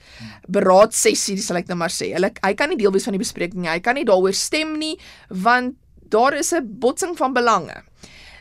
beraadsessie 0.52 1.38
sal 1.42 1.58
ek 1.58 1.68
nou 1.68 1.78
maar 1.78 1.94
sê. 1.94 2.12
Hulle 2.14 2.32
hy 2.42 2.54
kan 2.54 2.70
nie 2.70 2.78
deel 2.78 2.92
wees 2.92 3.06
van 3.08 3.14
die 3.14 3.24
bespreking 3.24 3.62
nie. 3.62 3.70
Hy 3.70 3.80
kan 3.80 3.96
nie 3.96 4.06
daaroor 4.06 4.34
stem 4.34 4.78
nie 4.80 4.98
want 5.30 5.76
daar 6.10 6.34
is 6.34 6.54
'n 6.54 6.80
botsing 6.80 7.18
van 7.18 7.34
belange. 7.34 7.84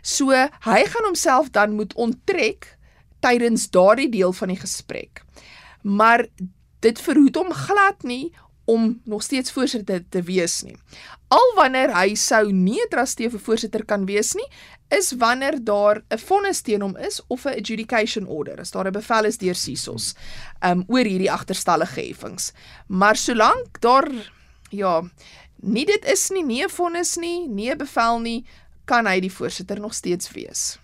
So 0.04 0.30
hy 0.36 0.80
gaan 0.84 1.08
homself 1.08 1.50
dan 1.50 1.76
moet 1.78 1.94
onttrek 1.96 2.74
tydens 3.24 3.70
daardie 3.72 4.10
deel 4.12 4.32
van 4.36 4.52
die 4.52 4.60
gesprek. 4.60 5.22
Maar 5.82 6.26
dit 6.84 7.00
verhoed 7.00 7.36
hom 7.40 7.52
glad 7.56 8.04
nie 8.04 8.32
om 8.68 9.00
nog 9.04 9.22
steeds 9.22 9.52
voorsitter 9.52 10.04
te 10.08 10.22
wees 10.24 10.62
nie. 10.64 10.76
Al 11.32 11.50
wanneer 11.56 11.92
hy 11.96 12.14
sou 12.14 12.52
nie 12.52 12.80
'n 12.80 12.88
trustee 12.90 13.28
'n 13.28 13.38
voorsitter 13.38 13.84
kan 13.84 14.06
wees 14.06 14.34
nie, 14.34 14.48
is 14.90 15.12
wanneer 15.12 15.64
daar 15.64 16.02
'n 16.10 16.18
vonnis 16.18 16.60
teen 16.62 16.80
hom 16.80 16.96
is 16.96 17.20
of 17.28 17.44
'n 17.46 17.58
adjudication 17.58 18.26
order, 18.26 18.60
as 18.60 18.70
daar 18.70 18.86
'n 18.86 18.92
bevel 18.92 19.24
is 19.24 19.38
deur 19.38 19.54
SISOS 19.54 20.14
um 20.62 20.84
oor 20.88 21.04
hierdie 21.04 21.32
agterstallige 21.32 22.00
heffings. 22.00 22.52
Maar 22.88 23.16
solank 23.16 23.80
daar 23.80 24.08
ja 24.70 25.02
nie 25.60 25.86
dit 25.86 26.04
is 26.04 26.30
nie, 26.30 26.44
nie 26.44 26.64
'n 26.64 26.68
vonnis 26.68 27.16
nie, 27.16 27.48
nie 27.48 27.70
'n 27.70 27.78
bevel 27.78 28.20
nie, 28.20 28.44
kan 28.84 29.06
hy 29.06 29.20
die 29.20 29.32
voorsitter 29.32 29.80
nog 29.80 29.94
steeds 29.94 30.32
wees. 30.32 30.78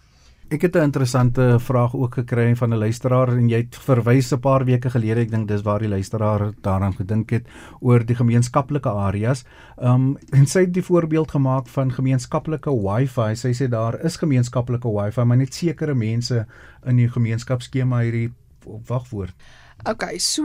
Ek 0.51 0.63
het 0.63 0.75
'n 0.75 0.83
interessante 0.91 1.61
vraag 1.61 1.95
ook 1.95 2.15
gekry 2.15 2.57
van 2.57 2.73
'n 2.75 2.79
luisteraar 2.79 3.29
en 3.29 3.49
jy 3.49 3.57
het 3.57 3.77
verwys 3.77 4.33
'n 4.33 4.41
paar 4.41 4.65
weke 4.65 4.91
gelede, 4.91 5.21
ek 5.21 5.31
dink 5.31 5.49
dis 5.49 5.63
waar 5.63 5.79
die 5.79 5.89
luisteraar 5.89 6.53
daaraan 6.61 6.97
gedink 6.97 7.31
het 7.31 7.47
oor 7.81 8.05
die 8.05 8.17
gemeenskaplike 8.17 8.89
areas. 8.89 9.45
Um 9.79 10.19
en 10.33 10.47
sy 10.47 10.61
het 10.61 10.73
die 10.73 10.83
voorbeeld 10.83 11.31
gemaak 11.31 11.69
van 11.69 11.93
gemeenskaplike 11.93 12.71
Wi-Fi. 12.71 13.35
Sy 13.37 13.53
sê 13.53 13.69
daar 13.69 14.05
is 14.05 14.17
gemeenskaplike 14.17 14.89
Wi-Fi, 14.89 15.25
maar 15.25 15.37
net 15.37 15.55
sekere 15.55 15.95
mense 15.95 16.47
in 16.85 16.97
die 16.97 17.09
gemeenskapsskema 17.09 18.01
hierdie 18.01 18.33
wagwoord. 18.87 19.35
OK, 19.89 20.05
so 20.21 20.45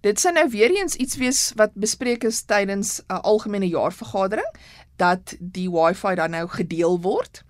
dit 0.00 0.20
sou 0.20 0.32
nou 0.34 0.48
weer 0.50 0.72
eens 0.74 0.96
iets 0.98 1.16
wees 1.16 1.52
wat 1.56 1.74
bespreek 1.74 2.24
is 2.24 2.42
tydens 2.42 3.02
'n 3.08 3.22
algemene 3.22 3.68
jaarvergadering 3.68 4.50
dat 4.96 5.34
die 5.38 5.70
Wi-Fi 5.70 6.14
dan 6.14 6.30
nou 6.30 6.48
gedeel 6.48 7.00
word. 7.00 7.44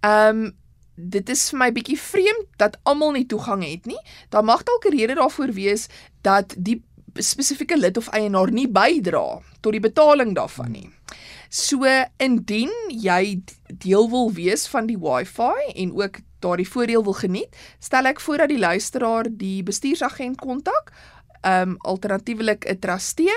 Um 0.00 0.52
dit 0.96 1.28
is 1.28 1.50
vir 1.50 1.58
my 1.60 1.72
bietjie 1.76 1.98
vreemd 2.00 2.46
dat 2.56 2.78
almal 2.88 3.12
nie 3.12 3.26
toegang 3.28 3.60
het 3.64 3.84
nie. 3.86 4.00
Daar 4.32 4.44
mag 4.44 4.62
dalk 4.64 4.86
'n 4.86 4.96
rede 4.96 5.14
daarvoor 5.14 5.52
wees 5.52 5.88
dat 6.22 6.54
die 6.58 6.82
spesifieke 7.14 7.76
lid 7.76 7.96
of 7.96 8.08
eienaar 8.08 8.50
nie 8.50 8.68
bydra 8.68 9.42
tot 9.60 9.72
die 9.72 9.80
betaling 9.80 10.34
daarvan 10.34 10.72
nie. 10.72 10.90
So 11.48 11.86
indien 12.16 12.72
jy 12.88 13.42
deel 13.66 14.10
wil 14.10 14.32
wees 14.32 14.66
van 14.66 14.86
die 14.86 14.98
Wi-Fi 14.98 15.72
en 15.74 15.94
ook 15.94 16.18
daardie 16.38 16.68
voordeel 16.68 17.04
wil 17.04 17.16
geniet, 17.16 17.56
stel 17.78 18.06
ek 18.10 18.20
voor 18.20 18.44
dat 18.44 18.48
die 18.52 18.58
luisteraar 18.58 19.28
die 19.30 19.62
bestuursagent 19.62 20.40
kontak, 20.40 20.92
ehm 21.42 21.76
um, 21.76 21.76
alternatiefelik 21.86 22.66
'n 22.66 22.78
trustee 22.78 23.36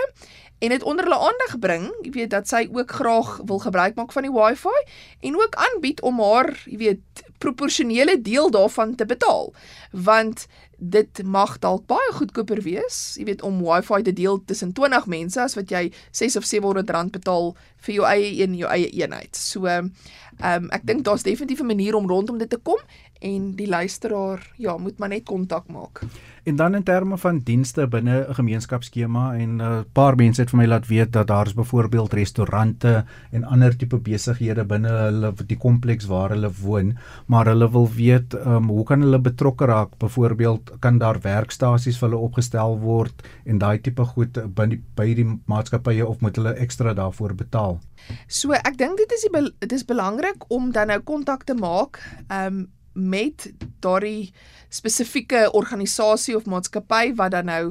en 0.59 0.69
dit 0.69 0.83
onder 0.83 1.07
hulle 1.07 1.19
aandag 1.29 1.59
bring, 1.59 1.89
jy 2.03 2.11
weet 2.11 2.29
dat 2.29 2.47
sy 2.47 2.67
ook 2.71 2.91
graag 2.91 3.39
wil 3.47 3.59
gebruik 3.59 3.95
maak 3.95 4.11
van 4.11 4.27
die 4.27 4.33
Wi-Fi 4.33 4.79
en 5.19 5.35
ook 5.39 5.55
aanbied 5.55 6.01
om 6.01 6.19
haar, 6.19 6.51
jy 6.65 6.77
weet, 6.77 7.23
proporsionele 7.39 8.21
deel 8.21 8.51
daarvan 8.51 8.95
te 8.95 9.05
betaal. 9.05 9.53
Want 9.91 10.47
dit 10.79 11.23
mag 11.23 11.57
dalk 11.59 11.85
baie 11.91 12.11
goedkoper 12.15 12.61
wees, 12.63 13.15
jy 13.19 13.25
weet 13.27 13.41
om 13.43 13.59
Wi-Fi 13.63 14.01
te 14.03 14.13
deel 14.15 14.39
tussen 14.47 14.71
20 14.75 15.07
mense 15.11 15.41
as 15.41 15.55
wat 15.59 15.71
jy 15.71 15.89
6 16.11 16.39
of 16.39 16.47
700 16.47 16.91
rand 16.95 17.11
betaal 17.15 17.53
vir 17.83 17.95
jou 17.95 18.07
eie 18.07 18.31
een, 18.41 18.55
jou 18.59 18.71
eie 18.71 18.91
eenheid. 18.91 19.35
So 19.35 19.67
ehm 19.67 19.91
um, 20.39 20.69
ek 20.71 20.85
dink 20.87 21.03
daar's 21.03 21.23
definitief 21.27 21.59
'n 21.59 21.67
manier 21.67 21.95
om 21.95 22.07
rondom 22.07 22.37
dit 22.37 22.49
te 22.49 22.57
kom 22.57 22.79
en 23.19 23.53
die 23.55 23.67
luisteraar 23.67 24.51
ja, 24.57 24.77
moet 24.77 24.97
maar 24.97 25.09
net 25.09 25.23
kontak 25.23 25.67
maak. 25.67 26.01
En 26.43 26.55
dan 26.55 26.75
in 26.75 26.83
terme 26.83 27.17
van 27.17 27.39
dienste 27.43 27.87
binne 27.87 28.25
'n 28.29 28.33
gemeenskapsskema 28.33 29.35
en 29.35 29.55
'n 29.55 29.61
uh, 29.61 29.79
paar 29.93 30.15
mense 30.15 30.41
het 30.41 30.49
vir 30.49 30.59
my 30.59 30.65
laat 30.65 30.87
weet 30.87 31.11
dat 31.11 31.27
daar 31.27 31.45
is 31.45 31.53
byvoorbeeld 31.53 32.13
restaurante 32.13 33.05
en 33.31 33.43
ander 33.43 33.77
tipe 33.77 33.97
besighede 33.97 34.65
binne 34.65 34.89
hulle 34.89 35.33
die 35.47 35.57
kompleks 35.57 36.05
waar 36.05 36.29
hulle 36.29 36.51
woon, 36.61 36.97
maar 37.25 37.45
hulle 37.45 37.71
wil 37.71 37.89
weet 37.89 38.33
um, 38.33 38.67
hoe 38.67 38.83
kan 38.83 39.01
hulle 39.01 39.19
betrokke 39.19 39.65
raak? 39.65 39.97
Byvoorbeeld 39.97 40.71
kan 40.79 40.97
daar 40.97 41.19
werkstasies 41.21 41.97
vir 41.97 42.09
hulle 42.09 42.21
opgestel 42.21 42.79
word 42.79 43.27
en 43.45 43.57
daai 43.57 43.77
tipe 43.81 44.05
goed 44.05 44.55
binne 44.55 44.79
by 44.95 45.13
die 45.13 45.39
maatskappye 45.45 46.07
of 46.07 46.21
moet 46.21 46.35
hulle 46.35 46.53
ekstra 46.53 46.93
daarvoor 46.93 47.35
betaal? 47.35 47.79
So 48.27 48.51
ek 48.53 48.77
dink 48.77 48.97
dit 48.97 49.11
is 49.11 49.27
die 49.27 49.51
dit 49.59 49.71
is 49.71 49.85
belangrik 49.85 50.43
om 50.47 50.71
dan 50.71 50.87
nou 50.87 50.99
kontak 50.99 51.43
te 51.43 51.53
maak. 51.53 51.99
Ehm 52.29 52.45
um, 52.45 52.67
met 52.93 53.51
daardie 53.79 54.33
spesifieke 54.69 55.51
organisasie 55.51 56.35
of 56.35 56.45
maatskappy 56.45 57.13
wat 57.15 57.31
dan 57.31 57.45
nou 57.45 57.63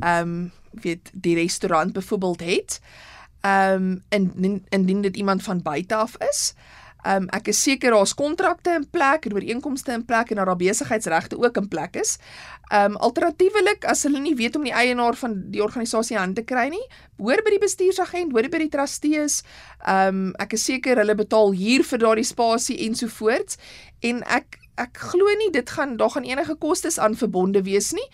ehm 0.00 0.28
um, 0.28 0.50
weet 0.70 1.10
die 1.12 1.34
restaurant 1.34 1.92
byvoorbeeld 1.92 2.40
het. 2.40 2.80
Ehm 3.40 3.74
um, 3.74 4.02
en 4.08 4.64
indien 4.68 5.00
dit 5.00 5.16
iemand 5.16 5.42
van 5.42 5.62
buite 5.62 5.94
af 5.94 6.16
is. 6.18 6.54
Ehm 7.02 7.22
um, 7.22 7.28
ek 7.32 7.48
is 7.48 7.62
seker 7.62 7.94
daar's 7.94 8.12
kontrakte 8.14 8.74
in 8.76 8.84
plek 8.92 9.24
en 9.24 9.34
ooreenkomste 9.38 9.92
in 9.96 10.04
plek 10.04 10.30
en 10.30 10.42
daar 10.42 10.56
besigheidsregte 10.56 11.38
ook 11.38 11.56
in 11.56 11.68
plek 11.68 11.96
is. 11.96 12.18
Ehm 12.68 12.92
um, 12.92 12.96
alternatiefelik 12.96 13.84
as 13.88 14.02
hulle 14.02 14.20
nie 14.20 14.34
weet 14.36 14.56
om 14.56 14.66
die 14.68 14.74
eienaar 14.76 15.16
van 15.16 15.38
die 15.50 15.62
organisasie 15.64 16.18
aan 16.18 16.34
te 16.34 16.44
kry 16.44 16.68
nie, 16.68 16.84
hoor 17.16 17.40
by 17.44 17.56
die 17.56 17.62
bestuursagent, 17.62 18.32
hoor 18.32 18.48
by 18.52 18.60
die 18.66 18.68
trustees. 18.68 19.40
Ehm 19.80 20.08
um, 20.08 20.32
ek 20.44 20.58
is 20.58 20.64
seker 20.68 21.00
hulle 21.00 21.16
betaal 21.16 21.56
huur 21.56 21.86
vir 21.92 22.04
daardie 22.04 22.28
spasie 22.28 22.78
ensovoorts 22.88 23.56
en 24.04 24.20
ek 24.28 24.59
ek 24.80 25.00
glo 25.12 25.32
nie 25.38 25.50
dit 25.52 25.70
gaan 25.76 25.96
daar 26.00 26.10
gaan 26.14 26.26
enige 26.28 26.56
kostes 26.60 26.98
aan 26.98 27.16
verbonde 27.18 27.62
wees 27.66 27.92
nie. 27.96 28.06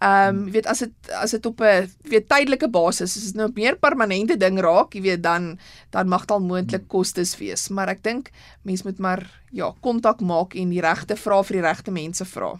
Ehm 0.00 0.36
um, 0.36 0.44
jy 0.48 0.54
weet 0.58 0.68
as 0.70 0.78
dit 0.84 1.10
as 1.20 1.34
dit 1.36 1.46
op 1.46 1.60
'n 1.60 1.90
weet 2.08 2.28
tydelike 2.28 2.68
basis 2.68 3.16
is, 3.16 3.24
is 3.24 3.32
dit 3.32 3.40
nou 3.40 3.50
meer 3.54 3.76
permanente 3.76 4.36
ding 4.36 4.60
raak, 4.60 4.94
jy 4.94 5.02
weet 5.02 5.22
dan 5.22 5.58
dan 5.90 6.08
mag 6.08 6.24
daar 6.24 6.40
moontlik 6.40 6.88
kostes 6.88 7.36
wees, 7.38 7.68
maar 7.68 7.88
ek 7.88 8.02
dink 8.02 8.30
mense 8.62 8.84
moet 8.86 8.98
maar 8.98 9.40
ja, 9.50 9.74
kontak 9.80 10.20
maak 10.20 10.54
en 10.54 10.70
die 10.70 10.80
regte 10.80 11.16
vra 11.16 11.42
vir 11.42 11.56
die 11.56 11.66
regte 11.66 11.90
mense 11.90 12.24
vra. 12.24 12.54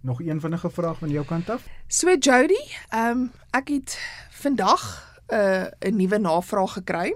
Nog 0.00 0.20
een 0.20 0.40
vinnige 0.40 0.70
vraag 0.70 0.98
van 0.98 1.10
jou 1.10 1.24
kant 1.24 1.50
af? 1.50 1.62
So 1.88 2.08
Jody, 2.08 2.62
ehm 2.90 3.10
um, 3.10 3.32
ek 3.52 3.68
het 3.68 3.98
vandag 4.30 4.82
'n 5.28 5.34
uh, 5.34 5.90
'n 5.90 5.96
nuwe 5.96 6.18
navraag 6.18 6.72
gekry. 6.72 7.14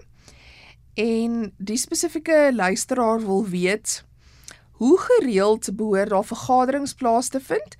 En 0.94 1.52
die 1.56 1.76
spesifieke 1.76 2.50
luisteraar 2.54 3.20
wil 3.20 3.46
weet 3.46 4.04
Hoe 4.80 5.00
gereeld 5.00 5.76
behoort 5.76 6.08
daar 6.08 6.24
vergaderings 6.24 6.94
plaas 6.94 7.28
te 7.28 7.40
vind 7.40 7.76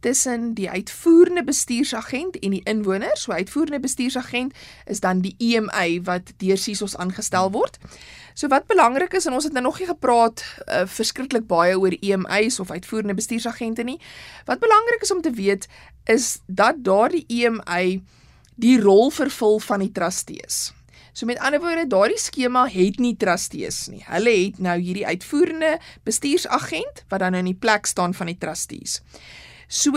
tussen 0.00 0.54
die 0.54 0.70
uitvoerende 0.70 1.44
bestuursagent 1.44 2.38
en 2.38 2.50
die 2.50 2.60
inwoners? 2.62 3.22
So 3.22 3.32
uitvoerende 3.32 3.80
bestuursagent 3.80 4.54
is 4.86 5.00
dan 5.00 5.20
die 5.20 5.34
EMA 5.38 6.02
wat 6.02 6.32
deur 6.36 6.58
SISOS 6.58 6.96
aangestel 6.96 7.50
word. 7.50 7.78
So 8.34 8.46
wat 8.46 8.66
belangrik 8.66 9.12
is 9.18 9.26
en 9.26 9.32
ons 9.32 9.44
het 9.44 9.52
nou 9.52 9.64
nog 9.64 9.78
nie 9.78 9.88
gepraat 9.88 10.44
uh, 10.66 10.84
verskriklik 10.86 11.46
baie 11.50 11.74
oor 11.78 11.96
EMA's 12.00 12.60
of 12.60 12.70
uitvoerende 12.70 13.14
bestuursagente 13.14 13.82
nie. 13.82 13.98
Wat 14.46 14.62
belangrik 14.62 15.02
is 15.02 15.12
om 15.12 15.26
te 15.26 15.34
weet 15.34 15.66
is 16.04 16.38
dat 16.46 16.84
daardie 16.86 17.24
EMA 17.26 17.82
die 18.54 18.80
rol 18.80 19.10
vervul 19.10 19.58
van 19.58 19.82
die 19.82 19.92
trustees. 19.92 20.70
So 21.14 21.26
met 21.30 21.38
ander 21.38 21.62
woorde, 21.62 21.86
daardie 21.86 22.18
skema 22.18 22.64
het 22.66 22.98
nie 22.98 23.14
trustees 23.16 23.84
nie. 23.86 24.02
Hulle 24.08 24.32
het 24.34 24.56
nou 24.58 24.74
hierdie 24.82 25.06
uitvoerende 25.06 25.76
bestuursagent 26.02 27.04
wat 27.12 27.22
dan 27.22 27.36
nou 27.36 27.44
in 27.44 27.52
die 27.52 27.60
plek 27.60 27.86
staan 27.86 28.16
van 28.18 28.32
die 28.32 28.38
trustees. 28.38 28.98
So 29.70 29.94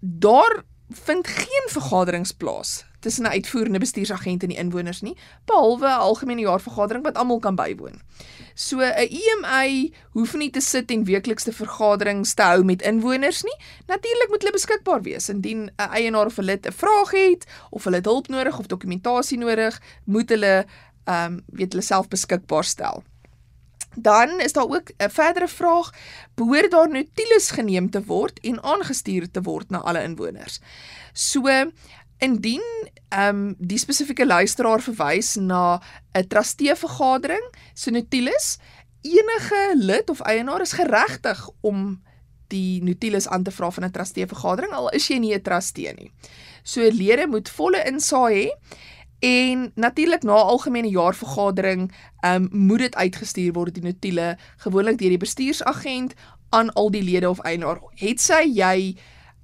daar 0.00 0.60
vind 0.92 1.26
geen 1.26 1.72
vergaderings 1.72 2.34
plaas 2.36 2.82
tussen 3.00 3.24
'n 3.24 3.30
uitvoerende 3.30 3.78
bestuursagent 3.78 4.42
en 4.42 4.48
die 4.48 4.58
inwoners 4.58 5.00
nie, 5.00 5.16
behalwe 5.44 5.86
'n 5.86 6.00
algemene 6.08 6.40
jaarvergadering 6.40 7.04
wat 7.04 7.16
almal 7.16 7.38
kan 7.38 7.54
bywoon. 7.54 8.00
So 8.54 8.80
'n 8.80 9.08
EMA 9.10 9.88
hoef 10.10 10.34
nie 10.34 10.50
te 10.50 10.60
sit 10.60 10.90
en 10.90 11.04
weeklikse 11.04 11.52
vergaderings 11.52 12.34
te 12.34 12.42
hou 12.42 12.64
met 12.64 12.82
inwoners 12.82 13.42
nie. 13.42 13.56
Natuurlik 13.86 14.28
moet 14.28 14.42
hulle 14.42 14.52
beskikbaar 14.52 15.02
wees 15.02 15.28
indien 15.28 15.70
'n 15.76 15.90
eienaar 15.90 16.26
of 16.26 16.38
'n 16.38 16.44
lid 16.44 16.66
'n 16.66 16.72
vraag 16.72 17.10
het 17.10 17.46
of 17.70 17.84
hulle 17.84 18.00
hulp 18.02 18.28
nodig 18.28 18.58
of 18.58 18.66
dokumentasie 18.66 19.38
nodig, 19.38 19.80
moet 20.04 20.28
hulle 20.28 20.66
ehm 21.04 21.32
um, 21.32 21.44
weet 21.46 21.72
hulle 21.72 21.84
self 21.84 22.08
beskikbaar 22.08 22.64
stel. 22.64 23.02
Dan 23.94 24.40
is 24.40 24.52
daar 24.52 24.68
ook 24.68 24.90
'n 24.96 25.10
verdere 25.10 25.48
vraag: 25.48 25.90
behoort 26.34 26.70
daar 26.70 26.88
notules 26.88 27.50
geneem 27.50 27.90
te 27.90 28.04
word 28.04 28.40
en 28.40 28.62
aangestuur 28.62 29.30
te 29.30 29.42
word 29.42 29.70
na 29.70 29.78
alle 29.78 30.02
inwoners? 30.02 30.60
So 31.12 31.42
Indien 32.18 32.64
ehm 33.08 33.36
um, 33.36 33.54
die 33.58 33.78
spesifieke 33.78 34.26
luisteraar 34.26 34.82
verwys 34.82 35.34
na 35.36 35.80
'n 36.12 36.26
trustee 36.28 36.74
vergadering, 36.76 37.54
so 37.74 37.90
Notulus, 37.90 38.58
enige 39.02 39.72
lid 39.74 40.10
of 40.10 40.20
eienaar 40.20 40.60
is 40.60 40.72
geregtig 40.72 41.48
om 41.60 42.02
die 42.48 42.82
Notulus 42.82 43.28
aan 43.28 43.42
te 43.42 43.50
vra 43.50 43.70
van 43.70 43.84
'n 43.84 43.90
trustee 43.90 44.26
vergadering 44.26 44.72
al 44.72 44.88
is 44.88 45.08
jy 45.08 45.18
nie 45.18 45.34
'n 45.34 45.42
trustee 45.42 45.92
nie. 45.94 46.12
So 46.62 46.80
lede 46.80 47.26
moet 47.26 47.48
volle 47.48 47.84
insaag 47.84 48.30
hê 48.32 48.50
en 49.18 49.72
natuurlik 49.74 50.22
na 50.22 50.32
algemene 50.32 50.88
jaarvergadering 50.88 51.92
ehm 52.20 52.42
um, 52.42 52.48
moet 52.52 52.78
dit 52.78 52.94
uitgestuur 52.94 53.52
word 53.52 53.74
die 53.74 53.82
notule 53.82 54.36
gewoonlik 54.56 54.98
deur 54.98 55.08
die 55.08 55.24
bestuursagent 55.26 56.14
aan 56.50 56.72
al 56.72 56.90
die 56.90 57.02
lede 57.02 57.30
of 57.30 57.40
eienaar. 57.40 57.80
Het 57.94 58.20
sy 58.20 58.42
jy 58.44 58.96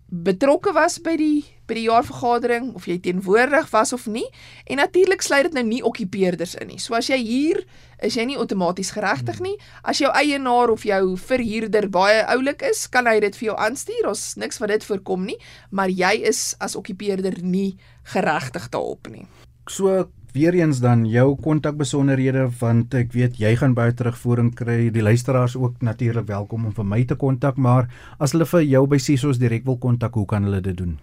betrokke 0.07 0.73
was 0.73 1.01
by 1.01 1.17
die 1.17 1.45
by 1.69 1.79
die 1.79 1.87
jaarvergadering 1.87 2.73
of 2.75 2.89
jy 2.89 2.99
teenwoordig 3.05 3.71
was 3.73 3.93
of 3.97 4.07
nie 4.07 4.27
en 4.67 4.81
natuurlik 4.83 5.23
sluit 5.25 5.49
dit 5.49 5.57
nou 5.57 5.65
nie 5.67 5.83
okkupeerders 5.85 6.57
in 6.61 6.73
nie. 6.75 6.81
So 6.83 6.97
as 6.99 7.09
jy 7.09 7.21
hier 7.23 7.63
is 8.05 8.19
jy 8.19 8.27
nie 8.29 8.39
outomaties 8.41 8.93
geregtig 8.95 9.41
nie. 9.45 9.55
As 9.83 10.01
jou 10.03 10.11
eienaar 10.13 10.73
of 10.75 10.85
jou 10.85 11.15
verhuurder 11.21 11.89
baie 11.93 12.25
oulik 12.35 12.65
is, 12.67 12.85
kan 12.91 13.09
hy 13.09 13.17
dit 13.25 13.37
vir 13.39 13.51
jou 13.53 13.57
aanstuur. 13.67 14.11
Ons 14.11 14.35
niks 14.41 14.61
wat 14.61 14.75
dit 14.75 14.85
voorkom 14.85 15.25
nie, 15.31 15.39
maar 15.71 15.93
jy 15.93 16.19
is 16.29 16.53
as 16.61 16.77
okkupeerder 16.77 17.41
nie 17.43 17.77
geregtig 18.13 18.69
daarop 18.75 19.09
nie. 19.13 19.25
So 19.71 20.05
weer 20.35 20.57
eens 20.59 20.81
dan 20.83 21.07
jou 21.07 21.37
kontakbesonderhede 21.41 22.49
want 22.59 22.95
ek 22.99 23.13
weet 23.15 23.39
jy 23.39 23.55
gaan 23.61 23.77
baie 23.79 23.95
terugvoering 23.95 24.51
kry. 24.59 24.91
Die 24.93 25.05
luisteraars 25.05 25.57
ook 25.57 25.81
natuurlik 25.87 26.27
welkom 26.29 26.67
om 26.67 26.75
vir 26.75 26.89
my 26.91 27.05
te 27.07 27.17
kontak, 27.17 27.57
maar 27.57 27.89
as 28.19 28.35
hulle 28.35 28.49
vir 28.51 28.67
jou 28.67 28.87
by 28.91 28.99
Sisos 28.99 29.39
direk 29.39 29.65
wil 29.65 29.79
kontak, 29.79 30.19
hoe 30.19 30.27
kan 30.27 30.45
hulle 30.45 30.61
dit 30.61 30.77
doen? 30.77 30.99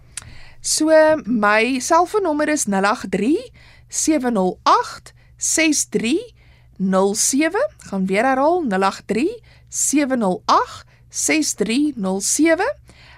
So 0.64 0.86
my 1.26 1.80
selfoonnommer 1.80 2.48
is 2.48 2.66
083 2.70 3.50
708 3.88 5.12
6307. 5.36 7.70
Gaan 7.78 8.06
weer 8.06 8.24
herhaal 8.24 8.64
083 8.68 9.42
708 9.68 10.84
6307. 11.08 12.76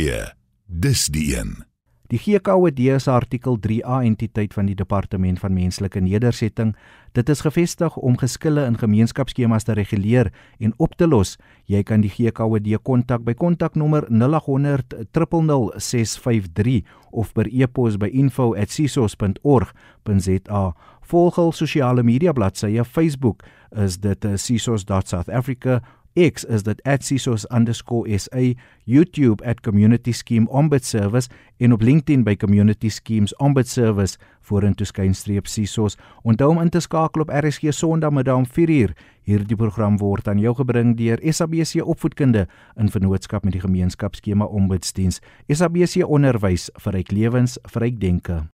dis 0.66 1.06
die 1.06 1.36
een 1.36 1.67
Die 2.08 2.16
GKOD 2.16 2.96
se 2.96 3.12
artikel 3.12 3.58
3A 3.60 4.00
entiteit 4.00 4.54
van 4.56 4.64
die 4.66 4.74
Departement 4.74 5.38
van 5.42 5.52
Menslike 5.52 6.00
Nedersetting, 6.00 6.76
dit 7.12 7.28
is 7.28 7.40
gevestig 7.44 7.96
om 8.00 8.16
geskille 8.16 8.64
in 8.64 8.80
gemeenskapsskemas 8.80 9.68
te 9.68 9.76
reguleer 9.76 10.32
en 10.58 10.72
op 10.80 10.96
te 10.96 11.04
los. 11.06 11.36
Jy 11.68 11.82
kan 11.84 12.00
die 12.00 12.08
GKOD 12.08 12.80
kontak 12.82 13.20
by 13.26 13.34
kontaknommer 13.36 14.08
0800 14.08 14.94
000653 15.12 16.80
of 17.12 17.32
per 17.36 17.44
e-pos 17.52 18.00
by 18.00 18.08
info@sisos.org.za. 18.08 20.72
Volg 21.08 21.36
hul 21.36 21.52
sosiale 21.52 22.02
media 22.02 22.32
bladsye 22.32 22.84
Facebook 22.84 23.42
is 23.76 23.98
dit 24.00 24.24
eh, 24.24 24.36
sisos.southafrica 24.36 25.82
X 26.18 26.44
is 26.44 26.62
dit 26.62 26.80
@sisos_sa, 26.82 28.54
YouTube 28.84 29.54
@community 29.62 30.12
scheme 30.12 30.48
ombud 30.48 30.84
service 30.84 31.28
en 31.56 31.72
op 31.72 31.80
LinkedIn 31.80 32.24
by 32.24 32.36
community 32.36 32.88
schemes 32.88 33.36
ombud 33.36 33.68
service 33.68 34.18
vorentoe 34.40 34.86
skynstreep 34.86 35.46
sisos. 35.46 35.96
Onthou 36.22 36.50
om 36.50 36.60
in 36.60 36.68
te 36.68 36.80
skakel 36.80 37.22
op 37.22 37.30
RSG 37.30 37.72
Sondagmiddag 37.72 38.36
om 38.36 38.46
4uur. 38.46 38.96
Hierdie 39.22 39.56
program 39.56 39.98
word 39.98 40.28
aan 40.28 40.38
jou 40.38 40.54
gebring 40.54 40.96
deur 40.96 41.18
SABC 41.22 41.82
Opvoedkunde 41.84 42.48
in 42.76 42.88
vennootskap 42.88 43.44
met 43.44 43.52
die 43.52 43.60
gemeenskapsskema 43.60 44.44
Ombudsdiens. 44.44 45.20
SABC 45.48 46.08
Onderwys 46.08 46.70
vir 46.80 46.92
ryk 46.92 47.10
lewens, 47.12 47.58
vir 47.68 47.82
ryk 47.82 48.00
denke. 48.00 48.48